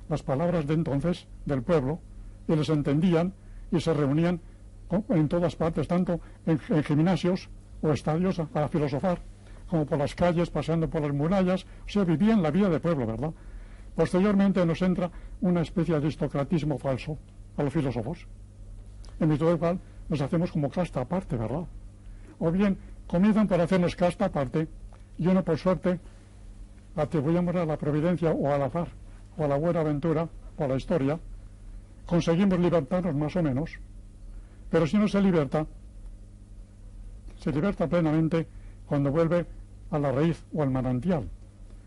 [0.10, 2.00] las palabras de entonces del pueblo
[2.48, 3.34] y les entendían
[3.72, 4.42] y se reunían
[5.10, 7.50] en todas partes, tanto en, gimnasios
[7.82, 9.22] o estadios para filosofar,
[9.72, 13.08] como por las calles, paseando por las murallas, o sea, vivían la vida de pueblo,
[13.08, 13.32] ¿verdad?
[13.96, 17.18] Posteriormente nos entra una especie de aristocratismo falso
[17.56, 18.28] a los filósofos,
[19.22, 19.80] en virtud cual
[20.10, 21.64] nos hacemos como casta aparte, ¿verdad?
[22.40, 24.68] O bien comienzan por hacernos casta aparte
[25.18, 26.02] y uno por suerte
[26.98, 28.90] atribuimos a la providencia o al azar
[29.38, 31.18] o a la buena aventura o a la historia,
[32.06, 33.72] conseguimos libertarnos más o menos,
[34.70, 35.66] pero si no se liberta,
[37.38, 38.46] se liberta plenamente
[38.86, 39.61] cuando vuelve
[39.92, 41.30] a la raíz o al manantial,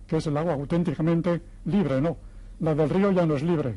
[0.07, 2.17] que es el agua auténticamente libre, ¿no?
[2.61, 3.77] La del río ya no es libre,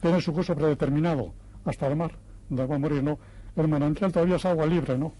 [0.00, 1.32] tiene su curso predeterminado
[1.64, 2.12] hasta el mar,
[2.48, 3.18] donde va a morir, ¿no?
[3.56, 5.12] El manantial todavía es agua libre, ¿no?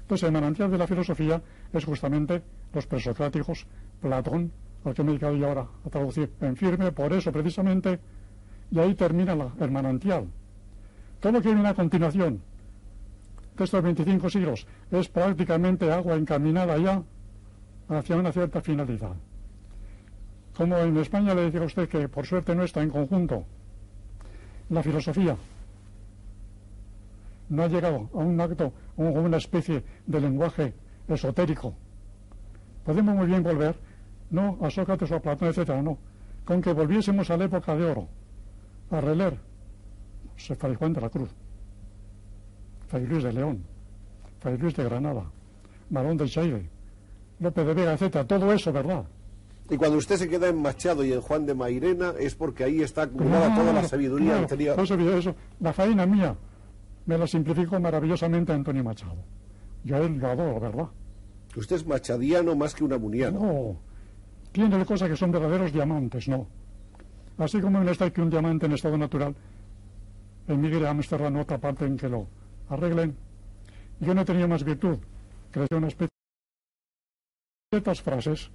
[0.00, 3.66] Entonces el manantial de la filosofía es justamente los presocráticos,
[4.00, 4.52] Platón,
[4.84, 7.98] al que me he dedicado yo ahora a traducir en firme, por eso precisamente,
[8.70, 10.28] y ahí termina el manantial.
[11.20, 12.40] Todo lo que viene a continuación
[13.56, 17.02] de estos 25 siglos es prácticamente agua encaminada ya
[17.88, 19.16] hacia una cierta finalidad.
[20.56, 23.44] Como en España le decía a usted que por suerte no está en conjunto
[24.70, 25.36] la filosofía,
[27.48, 30.74] no ha llegado a un acto a una especie de lenguaje
[31.06, 31.74] esotérico.
[32.84, 33.76] Podemos muy bien volver,
[34.30, 35.98] no a Sócrates o a Platón, etcétera, no,
[36.44, 38.08] con que volviésemos a la época de oro,
[38.90, 39.38] a releer
[40.36, 41.30] Fray Juan de la Cruz,
[42.88, 43.64] Fray Luis de León,
[44.40, 45.24] Fray Luis de Granada,
[45.90, 46.68] Marón de Chaire,
[47.40, 49.04] López de Vega, etcétera, todo eso, ¿verdad?
[49.70, 52.80] Y cuando usted se queda en Machado y en Juan de Mairena es porque ahí
[52.80, 54.80] está acumulada toda la sabiduría anterior.
[54.80, 56.34] Eso, la faena mía
[57.04, 59.22] me la simplificó maravillosamente Antonio Machado.
[59.84, 60.88] Yo a él lo adoro, ¿verdad?
[61.56, 63.40] Usted es machadiano más que un amuniano.
[63.40, 63.76] No,
[64.52, 66.46] tiene cosas que son verdaderos diamantes, no.
[67.38, 69.34] Así como en está que un diamante en estado natural
[70.48, 72.26] emigre a Amsterdam otra parte en que lo
[72.68, 73.16] arreglen.
[74.00, 74.98] Yo no tenía más virtud
[75.52, 76.17] que decir una especie
[77.70, 78.50] ciertas frases.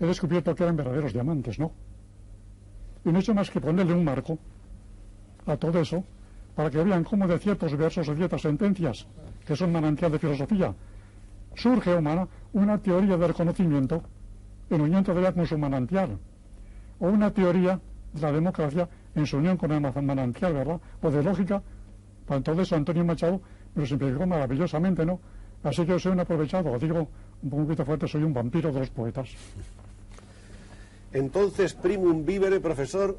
[0.00, 1.70] He descubierto que eran verdaderos diamantes, ¿no?
[3.04, 4.36] Y no he hecho más que ponerle un marco
[5.46, 6.02] a todo eso
[6.56, 9.06] para que vean cómo de ciertos versos o ciertas sentencias,
[9.46, 10.74] que son manantial de filosofía,
[11.54, 14.02] surge humana una teoría del conocimiento
[14.70, 16.18] en unión todavía con su manantial,
[16.98, 17.78] o una teoría
[18.12, 20.80] de la democracia en su unión con el manantial, ¿verdad?
[21.00, 21.62] O de lógica,
[22.26, 23.40] para entonces Antonio Machado
[23.76, 25.20] me lo simplificó maravillosamente, ¿no?
[25.62, 27.08] Así que yo soy un aprovechado, digo
[27.42, 29.30] un poquito fuerte, soy un vampiro de los poetas.
[31.12, 33.18] Entonces, primum vivere, profesor,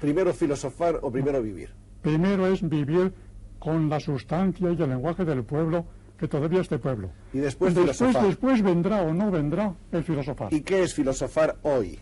[0.00, 1.70] primero filosofar o primero vivir.
[2.02, 3.12] Primero es vivir
[3.58, 5.86] con la sustancia y el lenguaje del pueblo,
[6.18, 7.10] que todavía es de pueblo.
[7.32, 10.52] Y después, después, después vendrá o no vendrá el filosofar.
[10.52, 11.98] ¿Y qué es filosofar hoy?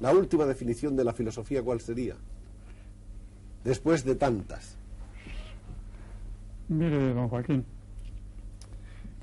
[0.00, 2.16] La última definición de la filosofía, ¿cuál sería?
[3.64, 4.76] Después de tantas.
[6.68, 7.64] Mire, don Joaquín,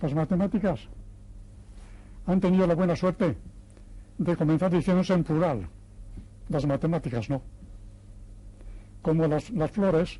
[0.02, 0.80] las matemáticas
[2.26, 3.38] han tenido la buena suerte
[4.18, 5.68] de comenzar diciéndose en plural.
[6.50, 7.42] Las matemáticas no.
[9.02, 10.20] Como las, las flores,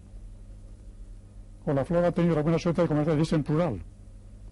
[1.66, 3.82] o la flor ha tenido la buena suerte de comenzar a en plural.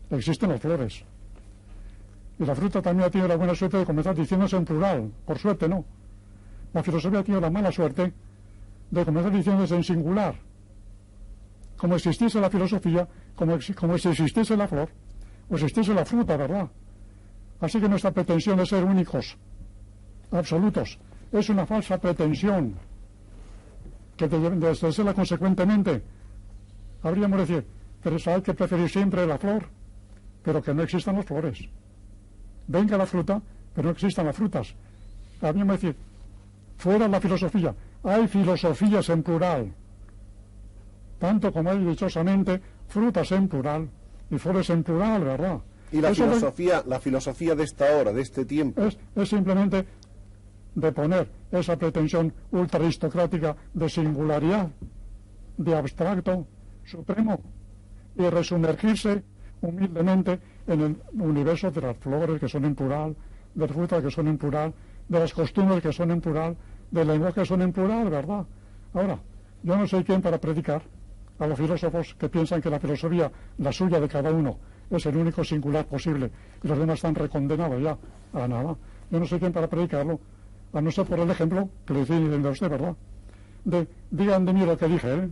[0.10, 1.04] Existen las flores.
[2.40, 5.12] Y la fruta también ha tenido la buena suerte de comenzar diciéndose en plural.
[5.26, 5.86] Por suerte, no.
[6.74, 8.12] La filosofía ha tenido la mala suerte
[8.90, 10.36] de comenzar diciéndose en singular.
[11.78, 14.90] Como existiese la filosofía, como, como si existiese la flor,
[15.54, 16.68] o existiese la fruta, ¿verdad?
[17.62, 19.38] Así que nuestra pretensión de ser únicos,
[20.32, 20.98] absolutos,
[21.32, 22.74] es una falsa pretensión
[24.18, 26.02] que de, serla consecuentemente
[27.04, 27.68] habríamos de decir,
[28.02, 29.70] pero hay que preferir siempre la flor,
[30.42, 31.60] pero que no existan las flores.
[32.68, 33.40] Venga la fruta,
[33.76, 34.74] pero no existan las frutas.
[35.40, 36.02] Habríamos de decir,
[36.78, 37.76] fuera la filosofía.
[38.04, 39.72] Hay filosofías en plural,
[41.20, 43.90] tanto como hay dichosamente frutas en plural
[44.34, 45.60] y flores en plural, ¿verdad?
[45.92, 48.84] Y la filosofía, la filosofía de esta hora, de este tiempo.
[48.84, 49.86] Es, es simplemente
[50.74, 54.70] de poner esa pretensión ultra aristocrática de singularidad,
[55.58, 56.48] de abstracto
[56.84, 57.40] supremo,
[58.16, 59.24] y resumergirse
[59.62, 63.16] humildemente en el universo de las flores que son en plural,
[63.54, 64.74] de las frutas que son en plural,
[65.08, 66.58] de las costumbres que son en plural,
[66.90, 68.46] de lenguaje que son en plural, ¿verdad?
[68.94, 69.20] Ahora,
[69.62, 70.82] yo no soy quien para predicar
[71.40, 74.58] a los filósofos que piensan que la filosofía, la suya de cada uno,
[74.90, 76.32] es el único singular posible
[76.64, 77.98] y los demás están recondenados ya
[78.34, 78.76] a nada.
[79.10, 80.20] Yo no soy quien para predicarlo,
[80.74, 82.96] a no ser por el ejemplo que le diciendo a usted, ¿verdad?
[83.66, 85.30] De, digan de mí lo que dije, ¿eh?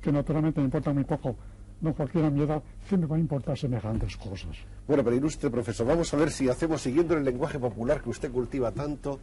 [0.00, 1.36] que naturalmente me importa muy poco.
[1.80, 4.54] No cualquiera mi edad, ¿qué me va a importar semejantes cosas?
[4.86, 8.30] Bueno, pero ilustre profesor, vamos a ver si hacemos, siguiendo el lenguaje popular que usted
[8.30, 9.18] cultiva tanto,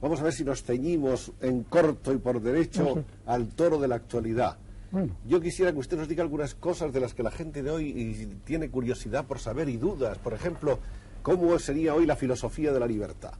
[0.00, 3.96] Vamos a ver si nos ceñimos en corto y por derecho al toro de la
[3.96, 4.58] actualidad.
[4.90, 7.70] Bueno, Yo quisiera que usted nos diga algunas cosas de las que la gente de
[7.70, 10.18] hoy y, tiene curiosidad por saber y dudas.
[10.18, 10.78] Por ejemplo,
[11.22, 13.32] ¿cómo sería hoy la filosofía de la libertad?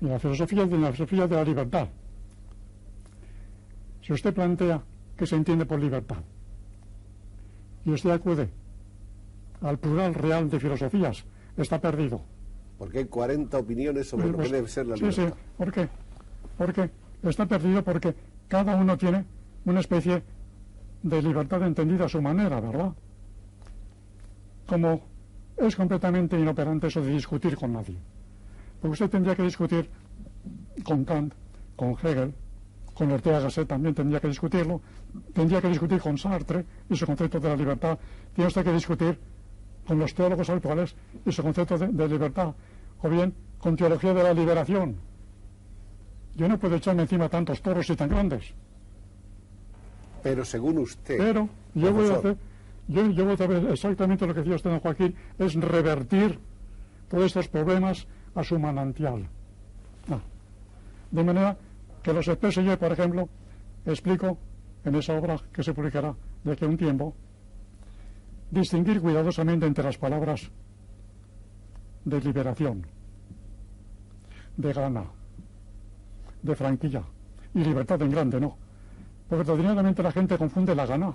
[0.00, 1.88] la filosofía de la filosofía de la libertad.
[4.02, 4.82] Si usted plantea
[5.16, 6.18] que se entiende por libertad
[7.86, 8.50] y usted acude
[9.62, 11.24] al plural real de filosofías,
[11.56, 12.20] está perdido.
[12.78, 15.28] Porque hay 40 opiniones sobre lo Pues, que debe ser la sí, libertad.
[15.28, 15.88] sí, ¿por qué?
[16.58, 16.90] Porque
[17.22, 18.14] está perdido porque
[18.48, 19.24] cada uno tiene
[19.64, 20.22] una especie
[21.02, 22.92] de libertad entendida a su manera, ¿verdad?
[24.66, 25.02] Como
[25.56, 27.96] es completamente inoperante eso de discutir con nadie.
[28.80, 29.88] Porque usted tendría que discutir
[30.84, 31.32] con Kant,
[31.76, 32.34] con Hegel,
[32.92, 34.80] con Ortega Gasset también tendría que discutirlo,
[35.32, 37.98] tendría que discutir con Sartre y su concepto de la libertad,
[38.34, 39.18] tiene usted que discutir
[39.86, 40.94] con los teólogos actuales
[41.24, 42.54] y su concepto de, de libertad,
[43.02, 44.96] o bien con teología de la liberación.
[46.36, 48.52] Yo no puedo echarme encima tantos toros y tan grandes,
[50.22, 52.36] Pero según usted, pero yo voy a hacer,
[52.88, 56.38] yo, yo voy a hacer exactamente lo que decía usted, don Joaquín, es revertir
[57.08, 59.28] todos estos problemas a su manantial.
[60.10, 60.20] Ah.
[61.10, 61.56] De manera
[62.02, 63.28] que los exprese yo, por ejemplo,
[63.86, 64.38] explico
[64.84, 67.14] en esa obra que se publicará de aquí a un tiempo,
[68.54, 70.50] distinguir cuidadosamente entre las palabras
[72.04, 72.86] de liberación,
[74.56, 75.04] de gana,
[76.42, 77.02] de franquilla
[77.54, 78.56] y libertad en grande, ¿no?
[79.28, 81.14] Porque ordinariamente la gente confunde la gana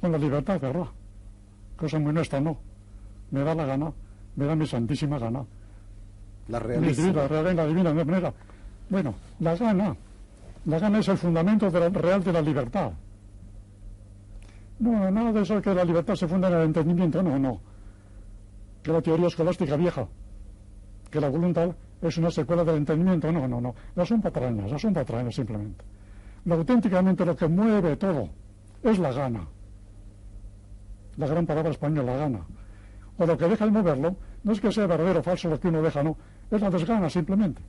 [0.00, 0.86] con la libertad, ¿verdad?
[1.76, 2.58] Cosa muy nuestra, ¿no?
[3.30, 3.92] Me da la gana,
[4.36, 5.44] me da mi santísima gana.
[6.48, 7.06] la realísima.
[7.08, 8.32] divina, real, la divina, de manera.
[8.88, 9.96] Bueno, la gana,
[10.64, 12.92] la gana es el fundamento de la- real de la libertad.
[14.80, 17.60] No, nada de eso que la libertad se funda en el entendimiento, no, no.
[18.82, 20.06] Que la teoría escolástica vieja,
[21.10, 23.74] que la voluntad es una secuela del entendimiento, no, no, no.
[23.96, 25.84] Ya son patrañas, ya son patrañas simplemente.
[26.44, 28.28] Lo auténticamente lo que mueve todo
[28.82, 29.46] es la gana.
[31.16, 32.46] La gran palabra española, la gana.
[33.18, 35.68] O lo que deja de moverlo, no es que sea verdadero o falso lo que
[35.68, 36.16] uno deja, no.
[36.50, 37.60] Es la desgana simplemente.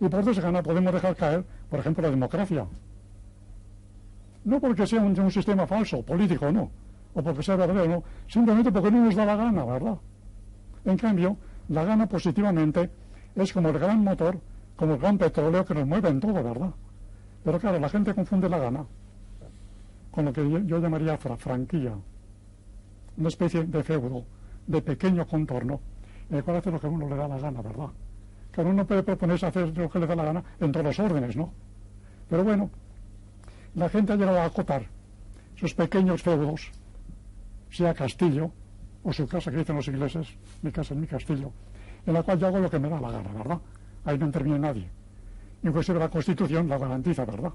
[0.00, 2.64] Y por desgana podemos dejar caer, por ejemplo, la democracia.
[4.44, 6.70] No porque sea un, sistema falso, político, no.
[7.14, 8.02] O porque sea verdadero, no.
[8.26, 9.96] Simplemente porque no nos da la gana, ¿verdad?
[10.84, 11.36] En cambio,
[11.68, 12.90] la gana positivamente
[13.34, 14.38] es como el gran motor,
[14.76, 16.70] como el gran petróleo que nos mueve en todo, ¿verdad?
[17.44, 18.84] Pero claro, la gente confunde la gana
[20.10, 21.92] con lo que yo, llamaría fra- franquía,
[23.16, 24.24] una especie de feudo,
[24.66, 25.80] de pequeño contorno,
[26.30, 27.88] en el cual hace lo que a uno le da la gana, ¿verdad?
[28.50, 31.36] Cada uno puede proponerse hacer lo que le da la gana en todos los órdenes,
[31.36, 31.52] ¿no?
[32.28, 32.70] Pero bueno,
[33.78, 34.82] la gente ha llegado a acotar
[35.56, 36.70] sus pequeños feudos,
[37.70, 38.50] sea castillo
[39.02, 40.28] o su casa que dicen los ingleses,
[40.62, 41.52] mi casa es mi castillo,
[42.06, 43.58] en la cual yo hago lo que me da la gana, ¿verdad?
[44.04, 44.88] Ahí no interviene nadie.
[45.62, 47.52] Inclusive la Constitución la garantiza, ¿verdad?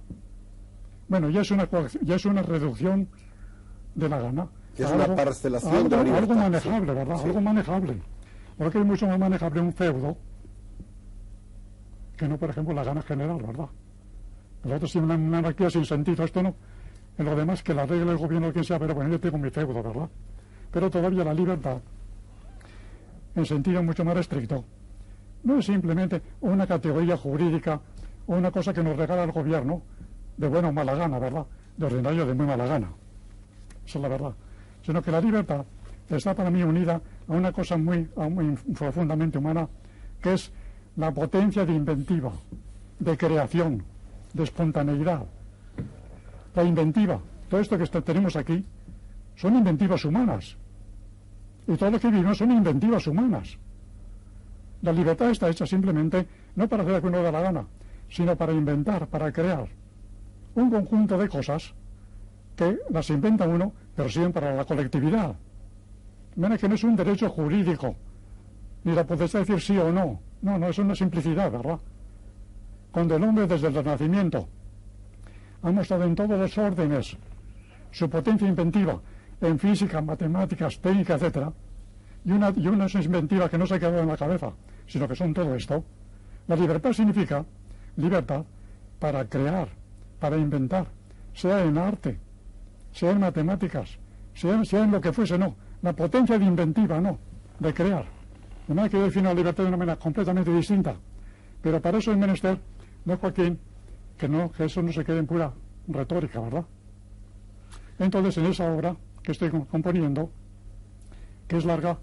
[1.08, 1.68] Bueno, ya es una,
[2.02, 3.08] ya es una reducción
[3.96, 4.48] de la gana.
[4.78, 6.98] Es una parcelación de la algo- Algo libertad, manejable, sí.
[6.98, 7.18] ¿verdad?
[7.18, 7.26] Sí.
[7.28, 8.02] Algo manejable.
[8.58, 10.18] Porque es mucho más manejable un feudo
[12.18, 13.68] que no, por ejemplo, la gana general, ¿verdad?
[14.64, 16.56] Nosotros sí una, anarquía sin sentido, esto no.
[17.18, 19.50] En lo demás que la regla el gobierno quien sea, pero bueno, yo tengo mi
[19.50, 20.10] feudo, ¿verdad?
[20.72, 21.78] Pero todavía la libertad,
[23.36, 24.64] en sentido mucho más estricto,
[25.44, 27.80] no es simplemente una categoría jurídica
[28.26, 29.84] o una cosa que nos regala el gobierno
[30.38, 31.46] de buena o mala gana, ¿verdad?
[31.78, 32.90] De ordinario de muy mala gana.
[33.86, 34.34] Esa es la verdad.
[34.82, 35.66] Sino que la libertad
[36.10, 39.68] está para mí unida a una cosa muy, muy profundamente humana,
[40.22, 40.52] que es
[40.96, 42.32] la potencia de inventiva,
[43.00, 43.84] de creación,
[44.34, 45.24] de espontaneidad.
[46.56, 47.20] La inventiva,
[47.50, 48.66] todo esto que tenemos aquí,
[49.36, 50.58] son inventivas humanas.
[51.68, 53.58] Y todo lo que vivimos son inventivas humanas.
[54.82, 57.66] La libertad está hecha simplemente no para hacer lo que uno da la gana,
[58.10, 59.68] sino para inventar, para crear
[60.56, 61.74] un conjunto de cosas
[62.56, 65.36] que las inventa uno, pero sirven para la colectividad.
[66.36, 67.96] Manera que no es un derecho jurídico,
[68.84, 70.20] ni la potestad de decir sí o no.
[70.42, 71.80] No, no, es una simplicidad, ¿verdad?
[72.94, 74.48] Cuando el hombre desde el nacimiento
[75.64, 77.18] ha mostrado en todos los órdenes
[77.90, 79.02] su potencia inventiva
[79.42, 81.52] en física, matemáticas, técnica, etcétera,
[82.24, 84.54] y una, y una inventiva que no se quedado en la cabeza,
[84.88, 85.84] sino que son todo esto,
[86.48, 87.44] la libertad significa
[87.98, 88.46] libertad
[89.00, 89.70] para crear,
[90.20, 90.86] para inventar,
[91.34, 92.20] sea en arte,
[92.92, 93.98] sea en matemáticas,
[94.36, 95.56] sea, en lo que fuese, no.
[95.82, 97.18] La potencia de inventiva, no,
[97.60, 98.06] de crear.
[98.68, 100.96] De manera que yo la libertad de una manera completamente distinta.
[101.62, 102.58] Pero para eso es menester,
[103.06, 103.60] no Joaquín,
[104.18, 105.52] que, no, que eso no se quede en pura
[105.88, 106.66] retórica, ¿verdad?
[108.00, 110.30] Entonces, en esa obra que estoy com- componiendo,
[111.48, 111.98] que es larga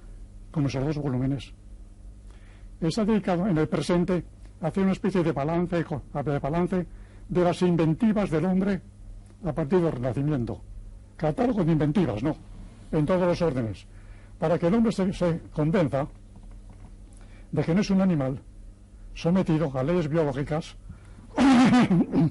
[0.50, 1.52] como esos dos volúmenes,
[2.80, 4.24] está dedicado en el presente
[4.60, 6.86] a hacer una especie de balance, de balance
[7.28, 8.80] de las inventivas del hombre
[9.44, 10.60] a partir del Renacimiento.
[11.16, 12.36] Catálogo de inventivas, ¿no?
[12.92, 13.86] En todos los órdenes.
[14.38, 16.06] Para que el hombre se convenza
[17.52, 18.40] de que no es un animal
[19.14, 20.76] sometido a leyes biológicas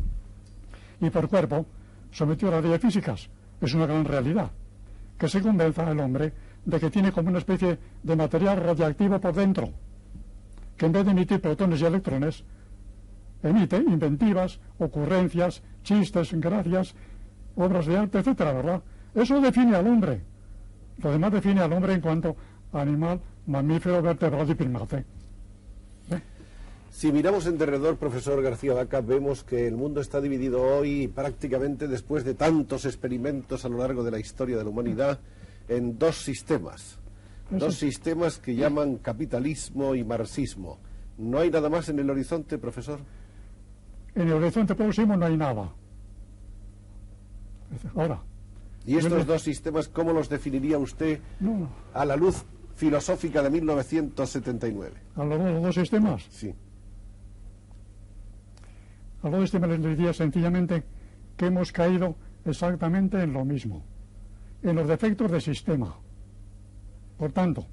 [1.01, 1.65] y por cuerpo
[2.11, 3.29] sometido a las leyes físicas.
[3.61, 4.51] Es una gran realidad.
[5.17, 6.33] Que se convenza al hombre
[6.65, 9.69] de que tiene como una especie de material radiactivo por dentro,
[10.77, 12.43] que en vez de emitir protones y electrones,
[13.43, 16.95] emite inventivas, ocurrencias, chistes, gracias,
[17.55, 18.81] obras de arte, etcétera, ¿verdad?
[19.13, 20.21] Eso define al hombre.
[20.97, 22.35] Lo demás define al hombre en cuanto
[22.73, 25.05] animal, mamífero, vertebrado y primate.
[26.99, 31.87] Si miramos en derredor, profesor García Vaca, vemos que el mundo está dividido hoy prácticamente
[31.87, 35.17] después de tantos experimentos a lo largo de la historia de la humanidad
[35.69, 36.99] en dos sistemas.
[37.51, 40.77] Dos sistemas que llaman capitalismo y marxismo.
[41.17, 42.99] ¿No hay nada más en el horizonte, profesor?
[44.13, 45.71] En el horizonte próximo no hay nada.
[47.95, 48.21] Ahora.
[48.85, 51.21] ¿Y estos dos sistemas cómo los definiría usted
[51.93, 52.43] a la luz
[52.75, 54.91] filosófica de 1979?
[55.15, 56.27] ¿A los dos sistemas?
[56.29, 56.53] Sí.
[59.21, 60.83] A los dos sistemas les diría sencillamente
[61.35, 62.15] que hemos caído
[62.45, 63.83] exactamente en lo mismo
[64.63, 65.95] en los defectos del sistema.
[67.17, 67.65] Por tanto,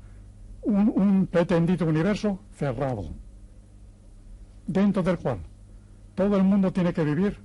[0.62, 3.10] un, pretendido universo cerrado,
[4.66, 5.38] dentro del cual
[6.14, 7.38] todo el mundo tiene que vivir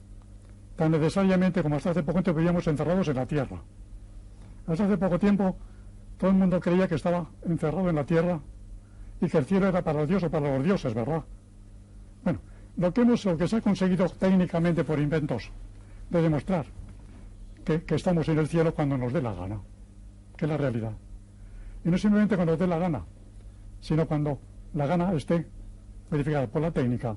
[0.76, 3.62] tan necesariamente como hasta hace poco tiempo vivíamos encerrados en la Tierra.
[4.66, 5.56] Hasta hace poco tiempo
[6.18, 8.40] todo el mundo creía que estaba encerrado en la Tierra
[9.20, 11.24] y que el cielo era para Dios o para los dioses, ¿verdad?
[12.24, 12.40] Bueno,
[12.78, 15.52] lo que, hemos, lo que se ha conseguido técnicamente por inventos
[16.10, 16.66] de demostrar
[17.64, 19.60] que, estamos en el cielo cuando nos dé la gana,
[20.36, 20.94] que es la realidad.
[21.86, 23.04] Y no simplemente cuando nos dé la gana,
[23.80, 24.40] sino cuando
[24.74, 25.48] la gana esté
[26.10, 27.16] verificada por la técnica.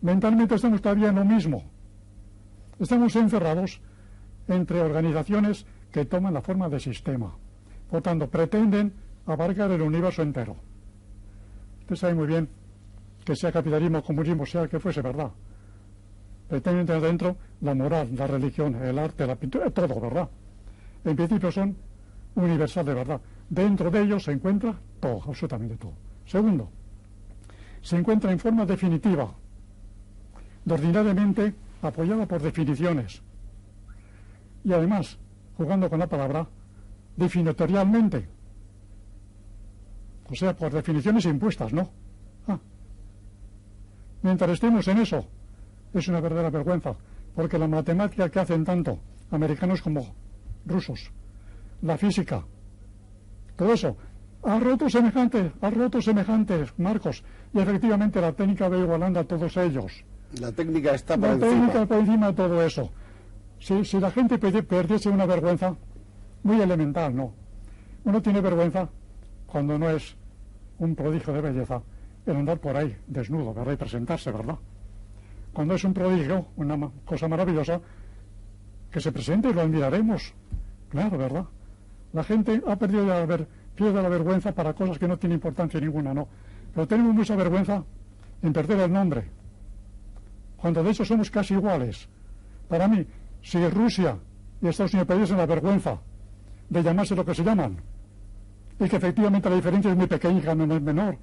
[0.00, 1.62] Mentalmente estamos todavía en lo mismo.
[2.78, 3.80] Estamos encerrados
[4.48, 7.36] entre organizaciones que toman la forma de sistema.
[7.90, 8.92] Por tanto, pretenden
[9.26, 10.56] abarcar el universo entero.
[11.82, 12.48] Usted sabe muy bien
[13.24, 15.30] que sea capitalismo, comunismo, sea que fuese verdad
[16.52, 20.28] pretenden tener dentro la moral, la religión, el arte, la pintura, todo, ¿verdad?
[21.02, 21.74] En principio son
[22.34, 23.18] universales, ¿verdad?
[23.48, 25.94] Dentro de ellos se encuentra todo, absolutamente todo.
[26.26, 26.68] Segundo,
[27.80, 29.32] se encuentra en forma definitiva,
[30.68, 33.22] ordinariamente apoyada por definiciones.
[34.62, 35.16] Y además,
[35.56, 36.46] jugando con la palabra,
[37.16, 38.28] definitorialmente.
[40.28, 41.88] O sea, por definiciones impuestas, ¿no?
[44.22, 45.24] Mientras estemos en eso,
[45.92, 46.94] es una verdadera vergüenza,
[47.34, 48.98] porque la matemática que hacen tanto
[49.30, 50.14] americanos como
[50.66, 51.10] rusos,
[51.82, 52.44] la física,
[53.56, 53.96] todo eso,
[54.44, 59.56] ha roto semejantes, ha roto semejantes marcos, y efectivamente la técnica va igualando a todos
[59.56, 60.04] ellos.
[60.40, 61.50] La técnica está por la encima.
[61.50, 62.90] técnica por encima de todo eso.
[63.58, 65.76] Si, si la gente perdiese una vergüenza,
[66.42, 67.32] muy elemental, ¿no?
[68.04, 68.88] Uno tiene vergüenza
[69.46, 70.16] cuando no es
[70.78, 71.82] un prodigio de belleza
[72.26, 73.72] el andar por ahí desnudo, ¿verdad?
[73.72, 74.58] Y presentarse, ¿verdad?
[75.52, 77.80] cuando es un prodigio, una cosa maravillosa,
[78.90, 80.34] que se presente y lo admiraremos.
[80.88, 81.44] Claro, ¿verdad?
[82.12, 83.26] La gente ha perdido la,
[83.74, 86.28] pierde la vergüenza para cosas que no tienen importancia ninguna, no.
[86.74, 87.82] Pero tenemos mucha vergüenza
[88.42, 89.24] en perder el nombre.
[90.56, 92.08] Cuando de hecho somos casi iguales.
[92.68, 93.06] Para mí,
[93.42, 94.16] si Rusia
[94.60, 95.98] y Estados Unidos perdiesen la vergüenza
[96.68, 97.76] de llamarse lo que se llaman,
[98.78, 101.18] y que efectivamente la diferencia es muy pequeña, no es menor,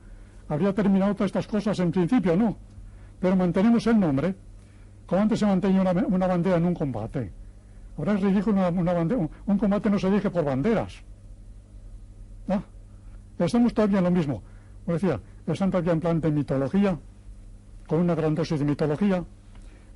[0.50, 2.58] habría terminado todas estas cosas en principio, ¿no?
[3.20, 4.36] pero mantenemos el nombre,
[5.06, 7.32] como antes se mantenía una, bandera en un combate.
[7.98, 9.28] Ahora es ridículo una, bandera.
[9.46, 11.02] Un, combate no se dirige por banderas.
[12.48, 12.62] ¿Ah?
[13.38, 14.42] Estamos todavía en lo mismo.
[14.86, 16.98] Como decía, están todavía en plan de mitología,
[17.88, 19.24] con una gran dosis de mitología,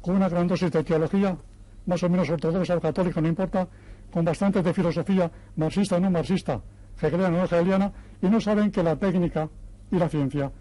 [0.01, 1.37] con una gran dosis de teología,
[1.85, 3.67] más o menos ortodoxa o católica, no importa,
[4.11, 6.59] con bastante de filosofía marxista no marxista,
[7.01, 7.91] hegeliana o no hegeliana,
[8.21, 9.47] y no saben que la técnica
[9.93, 10.51] y la ciencia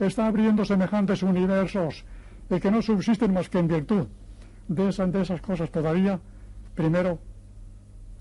[0.00, 2.04] está abriendo semejantes universos
[2.48, 4.06] y que no subsisten más que en virtud
[4.66, 6.18] de esas, de esas cosas todavía.
[6.74, 7.18] Primero,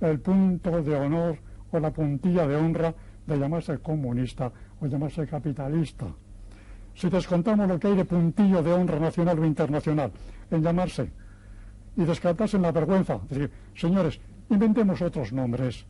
[0.02, 1.38] el punto de honor
[1.72, 2.94] o la puntilla de honra
[3.26, 4.52] de llamarse comunista
[4.82, 6.06] o llamarse capitalista.
[6.94, 10.12] Si descontamos lo que hay de puntillo de honra nacional o internacional
[10.52, 11.10] en llamarse
[11.96, 15.86] y descartarse en la vergüenza, decir, señores, inventemos otros nombres.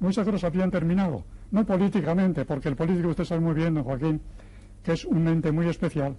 [0.00, 4.20] Muchas cosas habían terminado no políticamente, porque el político, usted sabe muy bien, Joaquín,
[4.82, 6.16] que es un ente muy especial,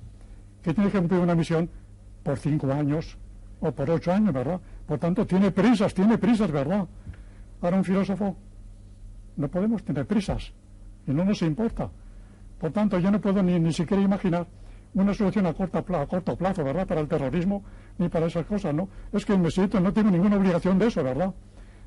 [0.62, 1.70] que tiene que cumplir una misión
[2.22, 3.18] por cinco años
[3.60, 4.62] o por ocho años, ¿verdad?
[4.86, 6.88] Por tanto, tiene prisas, tiene prisas, ¿verdad?
[7.62, 8.38] Ahora un filósofo
[9.36, 10.54] no podemos tener prisas
[11.08, 11.90] y no nos importa,
[12.60, 14.48] Por tanto, yo no puedo ni, ni siquiera imaginar
[14.94, 16.88] una solución a corto, a corto plazo, ¿verdad?
[16.88, 17.64] Para el terrorismo
[17.98, 18.88] ni para esas cosas, ¿no?
[19.12, 21.34] Es que me siento, no tengo ninguna obligación de eso, ¿verdad?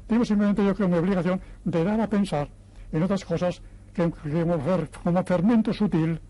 [0.09, 2.49] Tengo simplemente yo creo mi obligación de dar a pensar
[2.93, 3.63] en otras cosas
[3.93, 6.21] que, como fermento sutil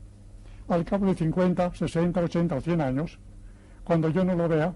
[0.68, 3.18] al cabo de 50, 60, 80 o 100 años,
[3.84, 4.74] cuando yo no lo vea,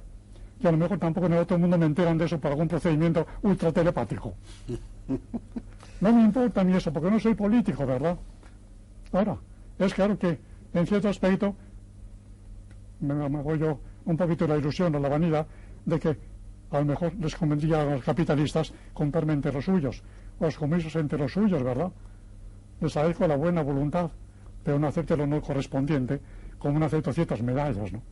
[0.60, 2.68] y a lo mejor tampoco en el otro mundo me enteran de eso por algún
[2.68, 4.34] procedimiento ultra telepático.
[6.00, 8.16] No me importa ni eso, porque no soy político, ¿verdad?
[9.12, 9.36] Ahora,
[9.78, 10.38] es claro que
[10.72, 11.54] en cierto aspecto
[13.00, 15.46] me, hago yo un poquito la ilusión o la vanidad
[15.84, 16.16] de que
[16.70, 20.02] a lo mejor les convendría a los capitalistas comprarme entre los suyos,
[20.40, 21.92] o los comisos entre los suyos, ¿verdad?
[22.80, 24.10] Les agradezco la buena voluntad,
[24.64, 26.20] pero no acepte el honor correspondiente,
[26.58, 28.02] como no acepto ciertas medallas, ¿no?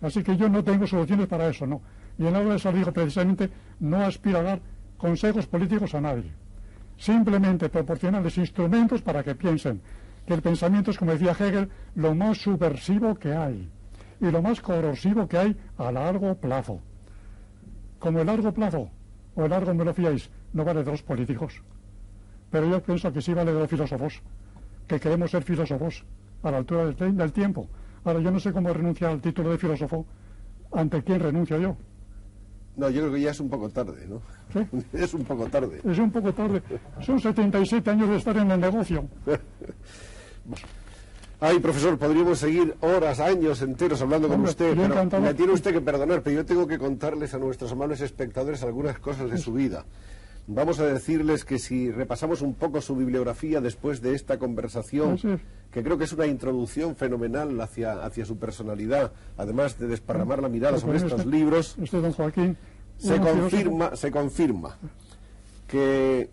[0.00, 1.80] Así que yo no tengo soluciones para eso, ¿no?
[2.18, 3.50] Y en la de salir precisamente
[3.80, 4.60] no aspiro a dar
[4.96, 6.32] consejos políticos a nadie.
[6.96, 9.80] Simplemente proporcionarles instrumentos para que piensen
[10.26, 13.68] que el pensamiento es, como decía Hegel, lo más subversivo que hay
[14.20, 16.80] y lo más corrosivo que hay a largo plazo.
[17.98, 18.90] Como el largo plazo,
[19.34, 21.62] o el largo me lo fiáis, no vale de los políticos.
[22.50, 24.20] Pero yo pienso que sí vale de los filósofos,
[24.86, 26.04] que queremos ser filósofos
[26.42, 27.68] a la altura del, del tiempo.
[28.04, 30.04] Ahora, yo no sé cómo renunciar al título de filósofo.
[30.72, 31.76] ¿Ante quién renuncio yo?
[32.76, 34.20] No, yo creo que ya es un poco tarde, ¿no?
[34.52, 34.66] ¿Sí?
[34.92, 35.80] Es un poco tarde.
[35.84, 36.62] Es un poco tarde.
[37.00, 39.04] Son 77 años de estar en el negocio.
[41.44, 45.80] Ay, profesor, podríamos seguir horas, años enteros hablando con usted, pero me tiene usted que
[45.80, 49.84] perdonar, pero yo tengo que contarles a nuestros amables espectadores algunas cosas de su vida.
[50.46, 55.18] Vamos a decirles que si repasamos un poco su bibliografía después de esta conversación,
[55.72, 60.48] que creo que es una introducción fenomenal hacia, hacia su personalidad, además de desparramar la
[60.48, 61.76] mirada sobre estos libros,
[62.98, 64.78] se confirma, se confirma
[65.66, 66.30] que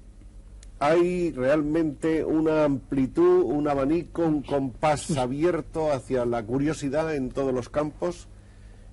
[0.80, 7.70] hay realmente una amplitud, un abanico, un compás abierto hacia la curiosidad en todos los
[7.70, 8.28] campos,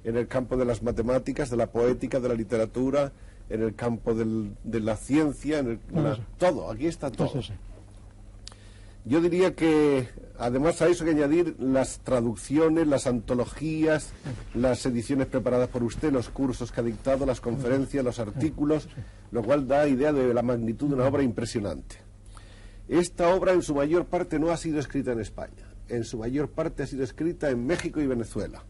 [0.04, 3.12] en el campo de las matemáticas, de la poética, de la literatura,
[3.48, 5.80] en el campo de la ciencia, en
[6.38, 7.40] todo, aquí está todo.
[9.06, 14.10] Yo diría que además a eso hay que añadir las traducciones, las antologías,
[14.52, 18.88] las ediciones preparadas por usted, los cursos que ha dictado, las conferencias, los artículos,
[19.30, 21.98] lo cual da idea de la magnitud de una obra impresionante.
[22.88, 26.50] Esta obra en su mayor parte no ha sido escrita en España, en su mayor
[26.50, 28.64] parte ha sido escrita en México y Venezuela.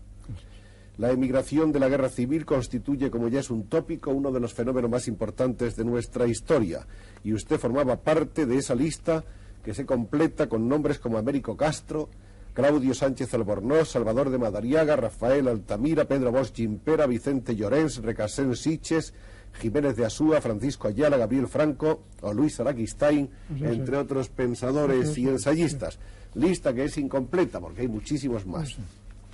[0.98, 4.52] La emigración de la guerra civil constituye, como ya es un tópico, uno de los
[4.52, 6.86] fenómenos más importantes de nuestra historia,
[7.24, 9.24] y usted formaba parte de esa lista
[9.66, 12.08] que se completa con nombres como Américo Castro,
[12.54, 19.12] Claudio Sánchez Albornoz, Salvador de Madariaga, Rafael Altamira, Pedro Bosch Gimpera, Vicente Llorens, Recasén Siches,
[19.54, 25.98] Jiménez de Asúa, Francisco Ayala, Gabriel Franco o Luis Araquistain, entre otros pensadores y ensayistas.
[26.36, 28.76] Lista que es incompleta porque hay muchísimos más.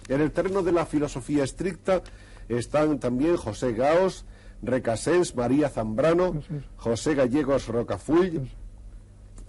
[0.08, 2.00] En el terreno de la filosofía estricta
[2.48, 4.24] están también José Gaos,
[4.62, 6.40] Recasens, María Zambrano,
[6.76, 8.48] José Gallegos Rocafull,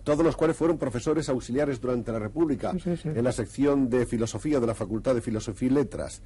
[0.03, 4.67] todos los cuales fueron profesores auxiliares durante la República en la sección de Filosofía de
[4.67, 6.21] la Facultad de Filosofía y Letras.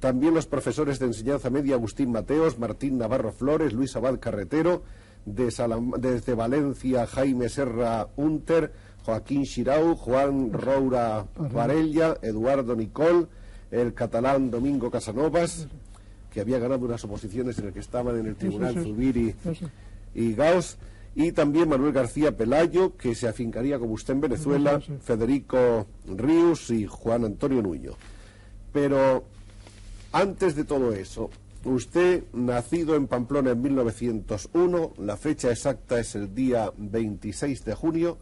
[0.00, 4.82] También los profesores de enseñanza media Agustín Mateos, Martín Navarro Flores, Luis Abad Carretero,
[5.24, 8.72] desde Valencia Jaime Serra Unter,
[9.04, 13.28] Joaquín Xirau, Juan Roura Varella, Eduardo Nicol,
[13.70, 15.68] el catalán Domingo Casanovas,
[16.30, 19.34] que había ganado unas oposiciones en el que estaban en el Tribunal Zubiri
[20.14, 20.76] y Gauss
[21.14, 26.86] y también Manuel García Pelayo, que se afincaría como usted en Venezuela, Federico Ríos y
[26.86, 27.92] Juan Antonio Nuño.
[28.72, 29.24] Pero
[30.12, 31.30] antes de todo eso,
[31.64, 38.18] usted, nacido en Pamplona en 1901, la fecha exacta es el día 26 de junio,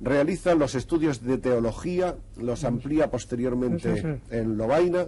[0.00, 5.06] realiza los estudios de teología, los amplía posteriormente en Lovaina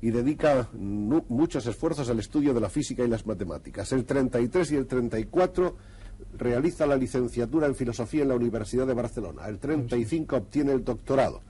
[0.00, 3.92] y dedica muchos esfuerzos al estudio de la física y las matemáticas.
[3.92, 5.97] El 33 y el 34
[6.36, 9.46] realiza la licenciatura en Filosofía en la Universidad de Barcelona.
[9.48, 11.42] El 35 obtiene el doctorado.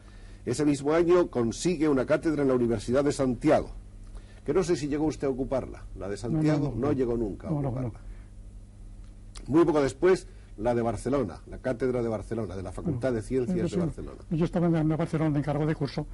[0.44, 3.70] Ese mismo año consigue una cátedra en la Universidad de Santiago,
[4.44, 5.84] que no sé si llegó usted a ocuparla.
[5.96, 8.00] La de Santiago no, llegó nunca a ocuparla.
[9.46, 10.26] Muy poco después,
[10.58, 14.18] la de Barcelona, la cátedra de Barcelona, de la Facultad de Ciencias de Barcelona.
[14.30, 16.06] Yo estaba en Barcelona de encargo de curso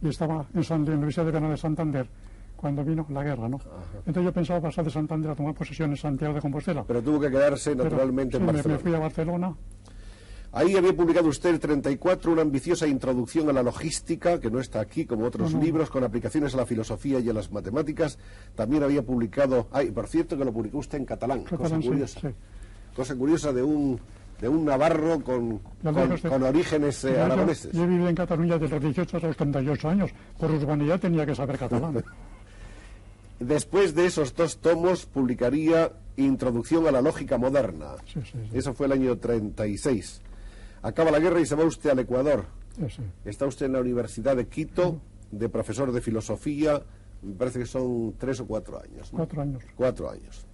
[0.00, 2.08] y estaba en, San, la Universidad de Verano de Santander
[2.58, 3.60] cuando vino la guerra, ¿no?
[3.98, 6.84] Entonces yo pensaba pasar de Santander a tomar posesión en Santiago de Compostela.
[6.84, 8.74] Pero tuvo que quedarse naturalmente en Barcelona.
[8.74, 9.54] Me fui a Barcelona.
[10.50, 14.80] Ahí había publicado usted el 34 una ambiciosa introducción a la logística, que no está
[14.80, 18.18] aquí, como otros libros, con aplicaciones a la filosofía y a las matemáticas.
[18.54, 22.32] También había publicado, ay, por cierto que lo publicó usted en catalán, cosa curiosa.
[22.96, 24.00] Cosa curiosa de un
[24.40, 27.72] de un navarro con, con, orígenes eh, aragoneses.
[27.72, 30.10] Yo, he vivido en Cataluña desde los 18 hasta los 38 años.
[30.38, 32.04] Por urbanidad tenía que saber catalán.
[33.40, 37.94] Después de esos dos tomos publicaría Introducción a la Lógica Moderna.
[38.52, 40.20] Eso fue el año 36.
[40.82, 42.46] Acaba la guerra y se va usted al Ecuador.
[43.24, 46.82] Está usted en la Universidad de Quito, de profesor de filosofía,
[47.22, 49.08] me parece que son tres o cuatro años.
[49.10, 49.62] Cuatro años.
[49.76, 50.46] Cuatro años.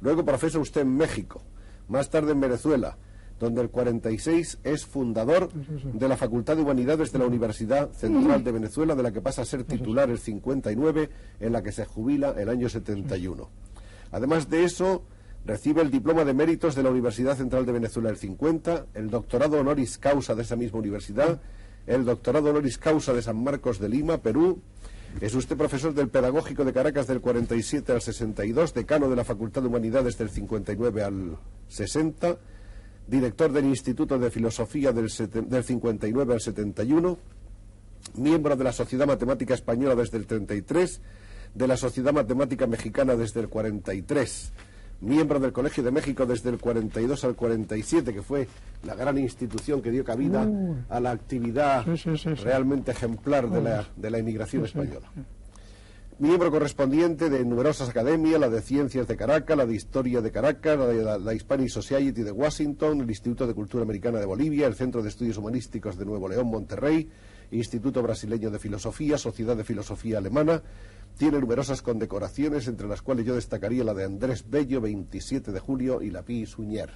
[0.00, 1.42] Luego profesa usted en México,
[1.88, 2.96] más tarde en Venezuela,
[3.40, 8.52] donde el 46 es fundador de la Facultad de Humanidades de la Universidad Central de
[8.52, 11.08] Venezuela, de la que pasa a ser titular el 59,
[11.40, 13.48] en la que se jubila el año 71.
[14.12, 15.04] Además de eso,
[15.46, 19.58] recibe el diploma de méritos de la Universidad Central de Venezuela el 50, el doctorado
[19.58, 21.40] honoris causa de esa misma universidad,
[21.86, 24.60] el doctorado honoris causa de San Marcos de Lima, Perú.
[25.22, 29.62] Es usted profesor del Pedagógico de Caracas del 47 al 62, decano de la Facultad
[29.62, 31.38] de Humanidades del 59 al
[31.68, 32.38] 60
[33.10, 37.18] director del Instituto de Filosofía del, 59 al 71,
[38.14, 41.00] miembro de la Sociedad Matemática Española desde el 33,
[41.54, 44.52] de la Sociedad Matemática Mexicana desde el 43,
[45.00, 48.46] miembro del Colegio de México desde el 42 al 47, que fue
[48.84, 50.76] la gran institución que dio cabida uh.
[50.88, 51.84] a la actividad
[52.44, 55.10] realmente ejemplar de la, de la inmigración española
[56.20, 60.78] miembro correspondiente de numerosas academias, la de Ciencias de Caracas, la de Historia de Caracas,
[60.78, 64.74] la de la, Hispanic Society de Washington, el Instituto de Cultura Americana de Bolivia, el
[64.74, 67.08] Centro de Estudios Humanísticos de Nuevo León, Monterrey,
[67.50, 70.62] Instituto Brasileño de Filosofía, Sociedad de Filosofía Alemana.
[71.16, 76.02] Tiene numerosas condecoraciones, entre las cuales yo destacaría la de Andrés Bello, 27 de julio,
[76.02, 76.90] y la Pi Suñer.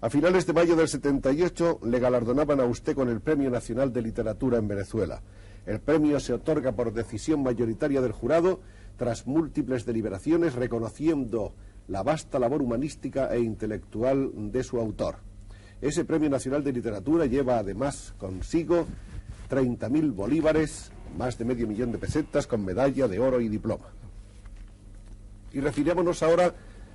[0.00, 4.00] A finales de mayo del 78 le galardonaban a usted con el Premio Nacional de
[4.00, 5.20] Literatura en Venezuela.
[5.66, 8.60] El premio se otorga por decisión mayoritaria del jurado
[8.96, 11.54] tras múltiples deliberaciones reconociendo
[11.88, 15.16] la vasta labor humanística e intelectual de su autor.
[15.80, 18.86] Ese Premio Nacional de Literatura lleva además consigo
[19.50, 23.86] 30.000 bolívares, más de medio millón de pesetas con medalla de oro y diploma.
[25.52, 26.54] Y refirémonos ahora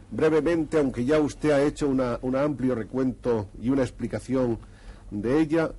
[0.10, 4.58] brevemente, aunque ya usted ha hecho un amplio recuento y una explicación
[5.12, 5.72] de ella,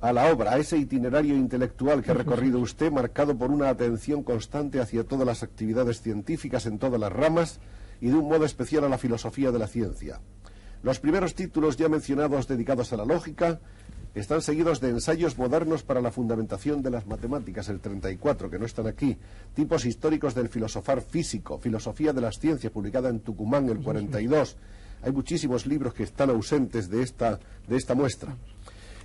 [0.00, 4.22] a la obra, a ese itinerario intelectual que ha recorrido usted, marcado por una atención
[4.22, 7.60] constante hacia todas las actividades científicas en todas las ramas
[8.00, 10.20] y de un modo especial a la filosofía de la ciencia.
[10.82, 13.60] Los primeros títulos ya mencionados dedicados a la lógica
[14.14, 18.66] están seguidos de ensayos modernos para la fundamentación de las matemáticas, el 34, que no
[18.66, 19.16] están aquí,
[19.54, 24.56] tipos históricos del filosofar físico, filosofía de las ciencias, publicada en Tucumán, el 42.
[25.02, 28.36] Hay muchísimos libros que están ausentes de esta, de esta muestra.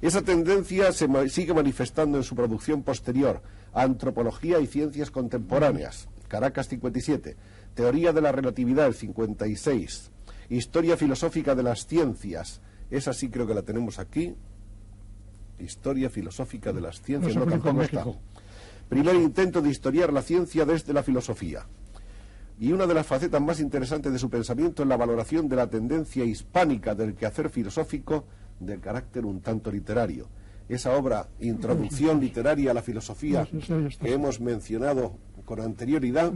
[0.01, 3.41] Esa tendencia se sigue manifestando en su producción posterior,
[3.73, 7.35] Antropología y Ciencias Contemporáneas, Caracas 57,
[7.73, 10.11] Teoría de la Relatividad, el 56,
[10.49, 14.35] Historia Filosófica de las Ciencias, esa sí creo que la tenemos aquí,
[15.59, 18.05] Historia Filosófica de las Ciencias, no, tampoco está.
[18.87, 21.67] Primer intento de historiar la ciencia desde la filosofía.
[22.59, 25.69] Y una de las facetas más interesantes de su pensamiento es la valoración de la
[25.69, 28.25] tendencia hispánica del quehacer filosófico
[28.59, 30.27] de carácter un tanto literario.
[30.67, 33.47] Esa obra, Introducción Literaria a la Filosofía,
[33.99, 36.31] que hemos mencionado con anterioridad,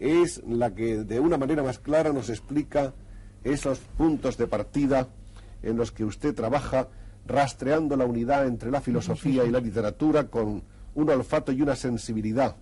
[0.00, 2.92] es la que de una manera más clara nos explica
[3.44, 5.08] esos puntos de partida
[5.62, 6.88] en los que usted trabaja
[7.24, 12.56] rastreando la unidad entre la filosofía y la literatura con un olfato y una sensibilidad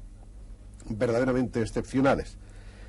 [0.88, 2.36] verdaderamente excepcionales.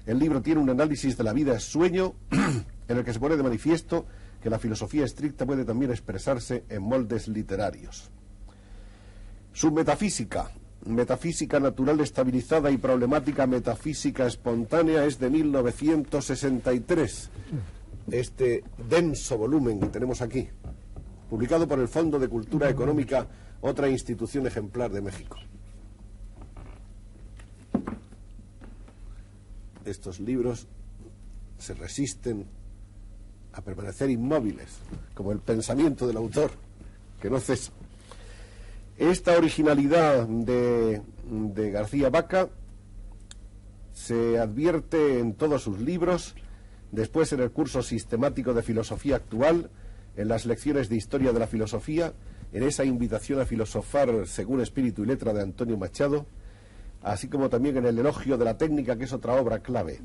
[0.06, 2.16] El libro tiene un análisis de la vida sueño
[2.88, 4.06] en el que se pone de manifiesto
[4.42, 8.10] que la filosofía estricta puede también expresarse en moldes literarios.
[9.54, 10.52] Su metafísica,
[10.86, 17.30] metafísica natural estabilizada y problemática metafísica espontánea es de 1963.
[18.10, 20.50] Este denso volumen que tenemos aquí,
[21.30, 23.28] publicado por el Fondo de Cultura Económica,
[23.62, 25.38] otra institución ejemplar de México.
[29.86, 30.68] Estos libros
[31.58, 32.46] se resisten
[33.54, 34.80] a permanecer inmóviles,
[35.14, 36.52] como el pensamiento del autor,
[37.22, 37.72] que no cesa.
[38.98, 42.50] Esta originalidad de, de García Vaca
[43.94, 46.36] se advierte en todos sus libros,
[46.92, 49.70] después en el curso sistemático de filosofía actual,
[50.16, 52.14] en las lecciones de historia de la filosofía,
[52.54, 56.26] en esa invitación a filosofar según espíritu y letra de Antonio Machado,
[57.02, 60.00] así como también en el elogio de la técnica, que es otra obra clave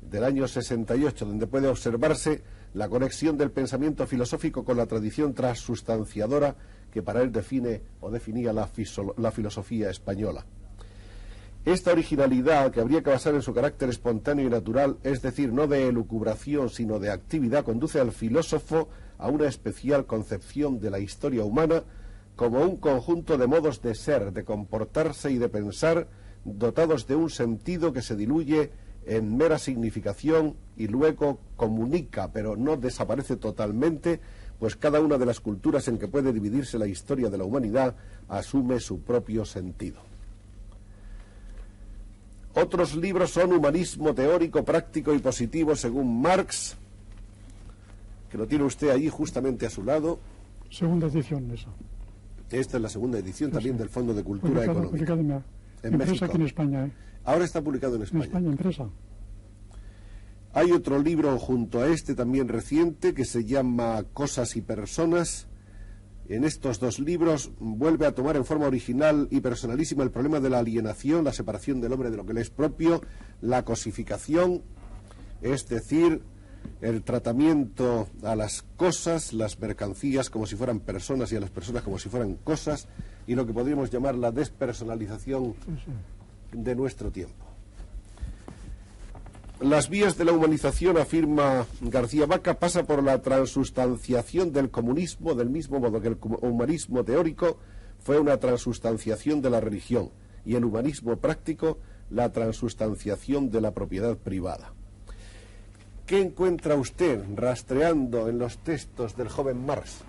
[0.00, 2.42] del año 68, donde puede observarse
[2.74, 6.56] la conexión del pensamiento filosófico con la tradición transustanciadora
[6.90, 8.68] que para él define o definía la,
[9.16, 10.44] la filosofía española.
[11.64, 15.68] Esta originalidad, que habría que basar en su carácter espontáneo y natural, es decir, no
[15.68, 21.44] de elucubración, sino de actividad, conduce al filósofo a una especial concepción de la historia
[21.44, 21.84] humana
[22.34, 26.08] como un conjunto de modos de ser, de comportarse y de pensar
[26.44, 28.72] dotados de un sentido que se diluye
[29.06, 34.20] en mera significación y luego comunica, pero no desaparece totalmente,
[34.58, 37.96] pues cada una de las culturas en que puede dividirse la historia de la humanidad
[38.28, 40.00] asume su propio sentido.
[42.54, 46.76] Otros libros son Humanismo teórico, práctico y positivo según Marx,
[48.30, 50.18] que lo tiene usted ahí justamente a su lado.
[50.70, 51.68] Segunda edición esa.
[52.50, 55.14] Esta es la segunda edición también del Fondo de Cultura Económica.
[55.14, 55.42] en,
[55.82, 56.24] en México.
[56.26, 56.86] aquí en España.
[56.86, 56.90] ¿eh?
[57.24, 58.24] Ahora está publicado en España.
[58.24, 58.88] En España, empresa.
[60.54, 65.46] Hay otro libro junto a este también reciente que se llama Cosas y Personas.
[66.28, 70.50] En estos dos libros vuelve a tomar en forma original y personalísima el problema de
[70.50, 73.00] la alienación, la separación del hombre de lo que le es propio,
[73.40, 74.62] la cosificación,
[75.40, 76.22] es decir,
[76.80, 81.82] el tratamiento a las cosas, las mercancías como si fueran personas y a las personas
[81.82, 82.88] como si fueran cosas,
[83.26, 85.54] y lo que podríamos llamar la despersonalización
[86.52, 87.46] de nuestro tiempo.
[89.60, 95.50] Las vías de la humanización, afirma García Vaca, pasa por la transustanciación del comunismo, del
[95.50, 97.58] mismo modo que el humanismo teórico
[98.00, 100.10] fue una transustanciación de la religión
[100.44, 101.78] y el humanismo práctico
[102.10, 104.72] la transustanciación de la propiedad privada.
[106.06, 110.00] ¿Qué encuentra usted rastreando en los textos del joven Marx?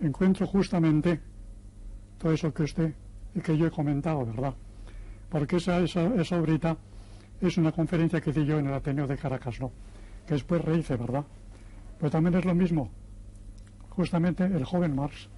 [0.00, 1.20] Encuentro justamente
[2.18, 2.94] todo eso que usted
[3.42, 4.54] que yo he comentado, ¿verdad?
[5.28, 6.76] Porque esa, esa, esa obrita
[7.40, 9.70] es una conferencia que di yo en el Ateneo de Caracas, ¿no?
[10.26, 11.24] Que después rehice, ¿verdad?
[11.98, 12.90] Pero también es lo mismo.
[13.90, 15.28] Justamente el joven Marx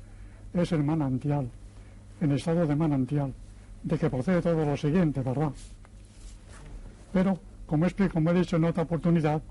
[0.54, 1.50] es el manantial,
[2.20, 3.32] en estado de manantial,
[3.82, 5.52] de que procede todo lo siguiente, ¿verdad?
[7.12, 9.42] Pero, como explico, como he dicho en otra oportunidad,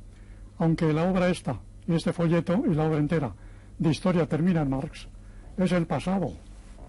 [0.59, 3.33] aunque la obra esta, y este folleto y la obra entera
[3.77, 5.07] de historia termina en Marx,
[5.57, 6.31] es el pasado.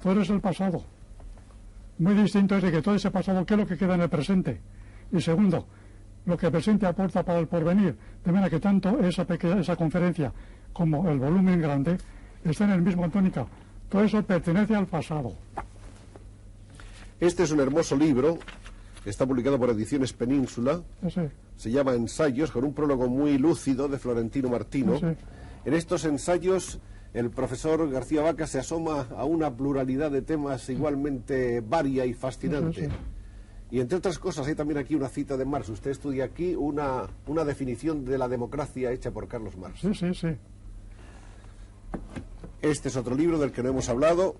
[0.03, 0.83] Todo es el pasado.
[2.01, 4.09] Muy distinto es de que todo ese pasado, ¿qué es lo que queda en el
[4.09, 4.59] presente?
[5.13, 5.67] Y segundo,
[6.25, 7.95] lo que el presente aporta para el porvenir.
[8.25, 10.33] De manera que tanto esa, pequeña, esa conferencia
[10.73, 11.99] como el volumen grande
[12.43, 13.47] están en el mismo tónica.
[13.91, 15.35] Todo eso pertenece al pasado.
[17.21, 18.39] Este es un hermoso libro,
[19.05, 20.81] está publicado por Ediciones Península.
[21.07, 21.21] Sí.
[21.59, 24.99] Se llama Ensayos, con un prólogo muy lúcido de Florentino Martino.
[24.99, 25.07] Sí.
[25.67, 26.79] En estos ensayos
[27.13, 32.83] el profesor García Vaca se asoma a una pluralidad de temas igualmente varia y fascinante.
[32.83, 32.97] Sí, sí.
[33.73, 35.69] Y entre otras cosas hay también aquí una cita de Marx.
[35.69, 39.81] Usted estudia aquí una, una definición de la democracia hecha por Carlos Marx.
[39.81, 40.37] Sí, sí, sí.
[42.63, 44.37] Este es otro libro del que no hemos hablado,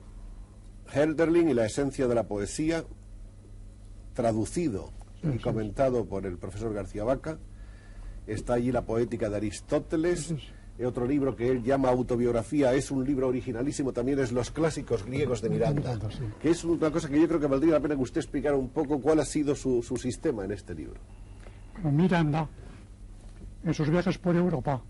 [0.93, 2.85] Helderlin y la esencia de la poesía,
[4.15, 4.91] traducido
[5.23, 7.39] Sí, y comentado por el profesor García Vaca.
[8.27, 10.35] Está allí la poética de Aristóteles.
[10.87, 15.43] Otro libro que él llama autobiografía, es un libro originalísimo también, es Los clásicos griegos
[15.43, 15.99] de Miranda,
[16.41, 18.71] que es una cosa que yo creo que valdría la pena que usted explicara un
[18.71, 20.99] poco cuál ha sido su, su sistema en este libro.
[21.83, 22.49] Bueno, Miranda,
[23.65, 24.81] en sus viajes por Europa,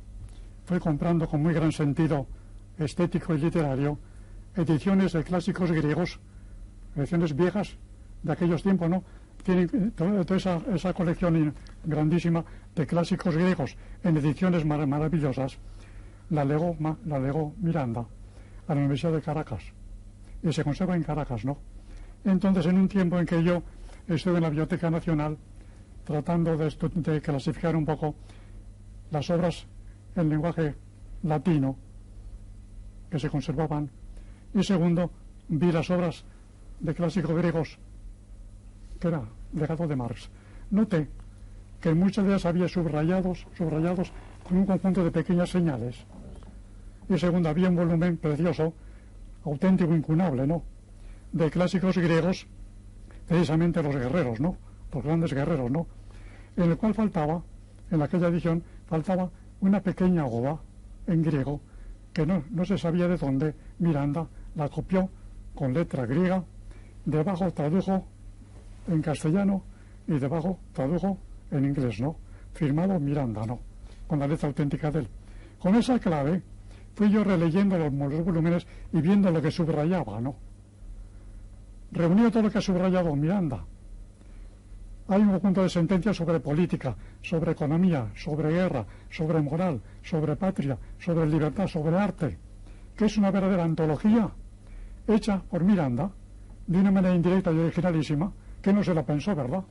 [0.64, 2.26] fue comprando con muy gran sentido
[2.78, 3.98] estético y literario
[4.54, 6.20] ediciones de clásicos griegos,
[6.96, 7.76] ediciones viejas
[8.22, 9.02] de aquellos tiempos, ¿no?
[9.44, 12.44] Tienen eh, toda, toda esa, esa colección grandísima
[12.76, 15.58] de clásicos griegos en ediciones mar- maravillosas.
[16.30, 18.06] La legó, la Miranda
[18.70, 19.62] a la Universidad de Caracas.
[20.42, 21.58] Y se conserva en Caracas, ¿no?
[22.24, 23.62] Entonces, en un tiempo en que yo
[24.06, 25.36] estuve en la Biblioteca Nacional,
[26.04, 28.14] tratando de, clasificar un poco
[29.10, 29.66] las obras
[30.14, 30.74] en lenguaje
[31.22, 31.76] latino
[33.10, 33.90] que se conservaban.
[34.54, 35.10] Y segundo
[35.48, 36.24] vi las obras
[36.78, 37.78] de clásicos griegos
[38.98, 39.22] que era
[39.52, 40.30] legado de Marx.
[40.70, 41.08] Noté
[41.80, 44.12] que muchas de ellas había subrayados subrayados
[44.46, 46.04] con un conjunto de pequeñas señales
[47.10, 48.72] y segundo había un volumen precioso
[49.44, 50.62] auténtico incunable no
[51.32, 52.46] de clásicos griegos
[53.26, 54.56] precisamente los guerreros no
[54.92, 55.86] los grandes guerreros no
[56.56, 57.42] en el cual faltaba,
[57.90, 59.30] en aquella edición, faltaba
[59.60, 60.58] una pequeña oda
[61.06, 61.60] en griego
[62.12, 65.08] que no, no se sabía de dónde Miranda la copió
[65.54, 66.42] con letra griega,
[67.04, 68.04] debajo tradujo
[68.88, 69.62] en castellano
[70.06, 71.18] y debajo tradujo
[71.50, 72.16] en inglés, ¿no?
[72.52, 73.60] Firmado Miranda, ¿no?
[74.06, 75.08] Con la letra auténtica de él.
[75.58, 76.42] Con esa clave
[77.00, 80.36] fui yo releyendo los, volúmenes y viendo lo que subrayaba, ¿no?
[81.92, 83.64] Reunido todo lo que ha subrayado Miranda,
[85.08, 90.76] hay un conjunto de sentencias sobre política, sobre economía, sobre guerra, sobre moral, sobre patria,
[90.98, 92.36] sobre libertad, sobre arte,
[92.94, 94.30] que es una verdadera antología
[95.08, 96.10] hecha por Miranda
[96.66, 98.30] de una manera indirecta y originalísima,
[98.60, 99.64] que no se la pensó, ¿verdad?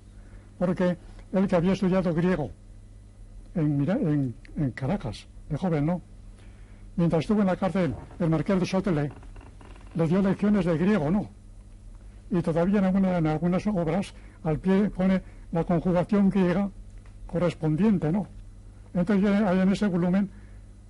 [0.57, 0.97] Porque
[1.32, 2.49] él que había estudiado griego
[3.53, 4.34] en
[4.73, 6.01] Caracas, de joven, ¿no?
[7.00, 9.10] Mientras estuvo en la cárcel, el marqués de Sotele
[9.95, 11.30] le dio lecciones de griego, ¿no?
[12.30, 15.22] Y todavía en, algunas obras al pie pone
[15.54, 16.70] la conjugación griega
[17.26, 18.28] correspondiente, ¿no?
[18.93, 20.30] Entonces ahí en ese volumen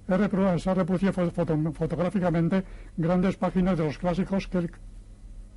[0.07, 2.63] se ha reproducido fotográficamente
[2.97, 4.71] grandes páginas de los clásicos que él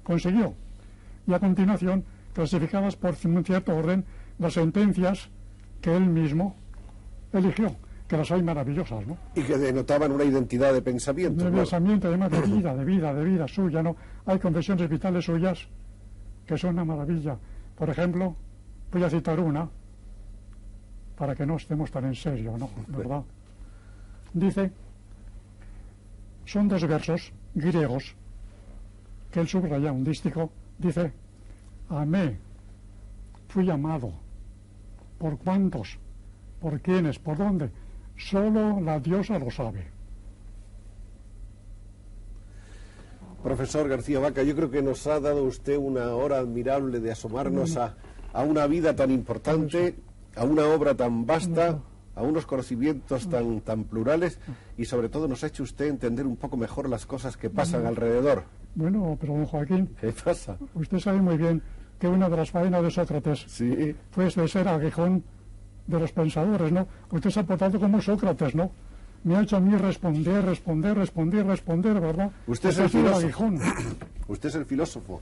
[0.02, 0.52] consiguió.
[1.26, 4.04] Y a continuación, clasificadas por un cierto orden,
[4.38, 5.30] las sentencias
[5.80, 6.56] que él mismo
[7.32, 7.74] eligió,
[8.12, 9.16] que las hay maravillosas, ¿no?
[9.34, 11.46] Y que denotaban una identidad de pensamiento.
[11.46, 13.96] De pensamiento, además de vida, de vida, de vida suya, ¿no?
[14.26, 15.66] Hay confesiones vitales suyas
[16.46, 17.38] que son una maravilla.
[17.74, 18.36] Por ejemplo,
[18.92, 19.66] voy a citar una,
[21.16, 22.68] para que no estemos tan en serio, ¿no?
[22.88, 23.22] ¿Verdad?
[24.34, 24.70] Dice,
[26.44, 28.14] son dos versos griegos
[29.30, 31.14] que él subraya un dístico, dice,
[31.88, 32.36] amé,
[33.48, 34.12] fui amado,
[35.16, 35.96] ¿por cuántos?
[36.60, 37.18] ¿Por quiénes?
[37.18, 37.70] ¿Por dónde?
[38.28, 39.86] Solo la diosa lo sabe.
[43.42, 47.76] Profesor García Vaca, yo creo que nos ha dado usted una hora admirable de asomarnos
[47.76, 47.96] a,
[48.32, 49.96] a una vida tan importante,
[50.36, 51.80] a una obra tan vasta,
[52.14, 54.38] a unos conocimientos tan, tan plurales
[54.78, 57.84] y sobre todo nos ha hecho usted entender un poco mejor las cosas que pasan
[57.86, 58.44] alrededor.
[58.76, 60.56] Bueno, pero don Joaquín, ¿Qué pasa?
[60.74, 61.60] usted sabe muy bien
[61.98, 65.24] que una de las faenas de Sócrates Sí, fue de ser aguijón
[65.86, 66.86] de los pensadores, ¿no?
[67.10, 68.70] Usted se ha portado como Sócrates, ¿no?
[69.24, 72.30] Me ha hecho a mí responder, responder, responder, responder, ¿verdad?
[72.46, 73.44] Usted es Porque el filósofo.
[73.44, 73.58] aguijón.
[74.28, 75.20] usted es el filósofo.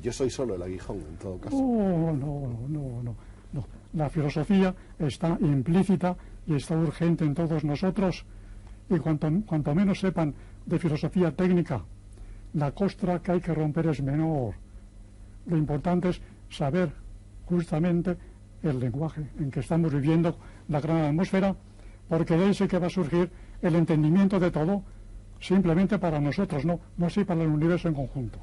[0.00, 1.56] Yo soy solo el aguijón, en todo caso.
[1.56, 3.14] Oh, no, no, no,
[3.52, 3.64] no.
[3.94, 8.24] La filosofía está implícita y está urgente en todos nosotros.
[8.88, 10.34] Y cuanto, cuanto menos sepan
[10.64, 11.82] de filosofía técnica,
[12.54, 14.54] la costra que hay que romper es menor.
[15.46, 16.90] Lo importante es saber
[17.46, 18.16] justamente
[18.62, 20.36] el lenguaje en que estamos viviendo
[20.68, 21.54] la gran atmósfera,
[22.08, 24.82] porque de ahí sí que va a surgir el entendimiento de todo,
[25.40, 28.38] simplemente para nosotros, no, no así para el universo en conjunto.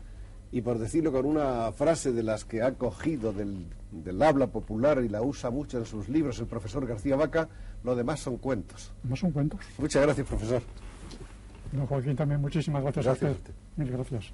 [0.52, 5.02] Y por decirlo con una frase de las que ha cogido del, del habla popular
[5.04, 7.48] y la usa mucho en sus libros el profesor García Vaca,
[7.84, 8.92] lo demás son cuentos.
[9.04, 9.60] No son cuentos.
[9.78, 10.62] Muchas gracias, profesor.
[11.72, 13.54] Don Joaquín, también muchísimas gracias, Gracias a usted.
[13.78, 14.34] Mil gracias.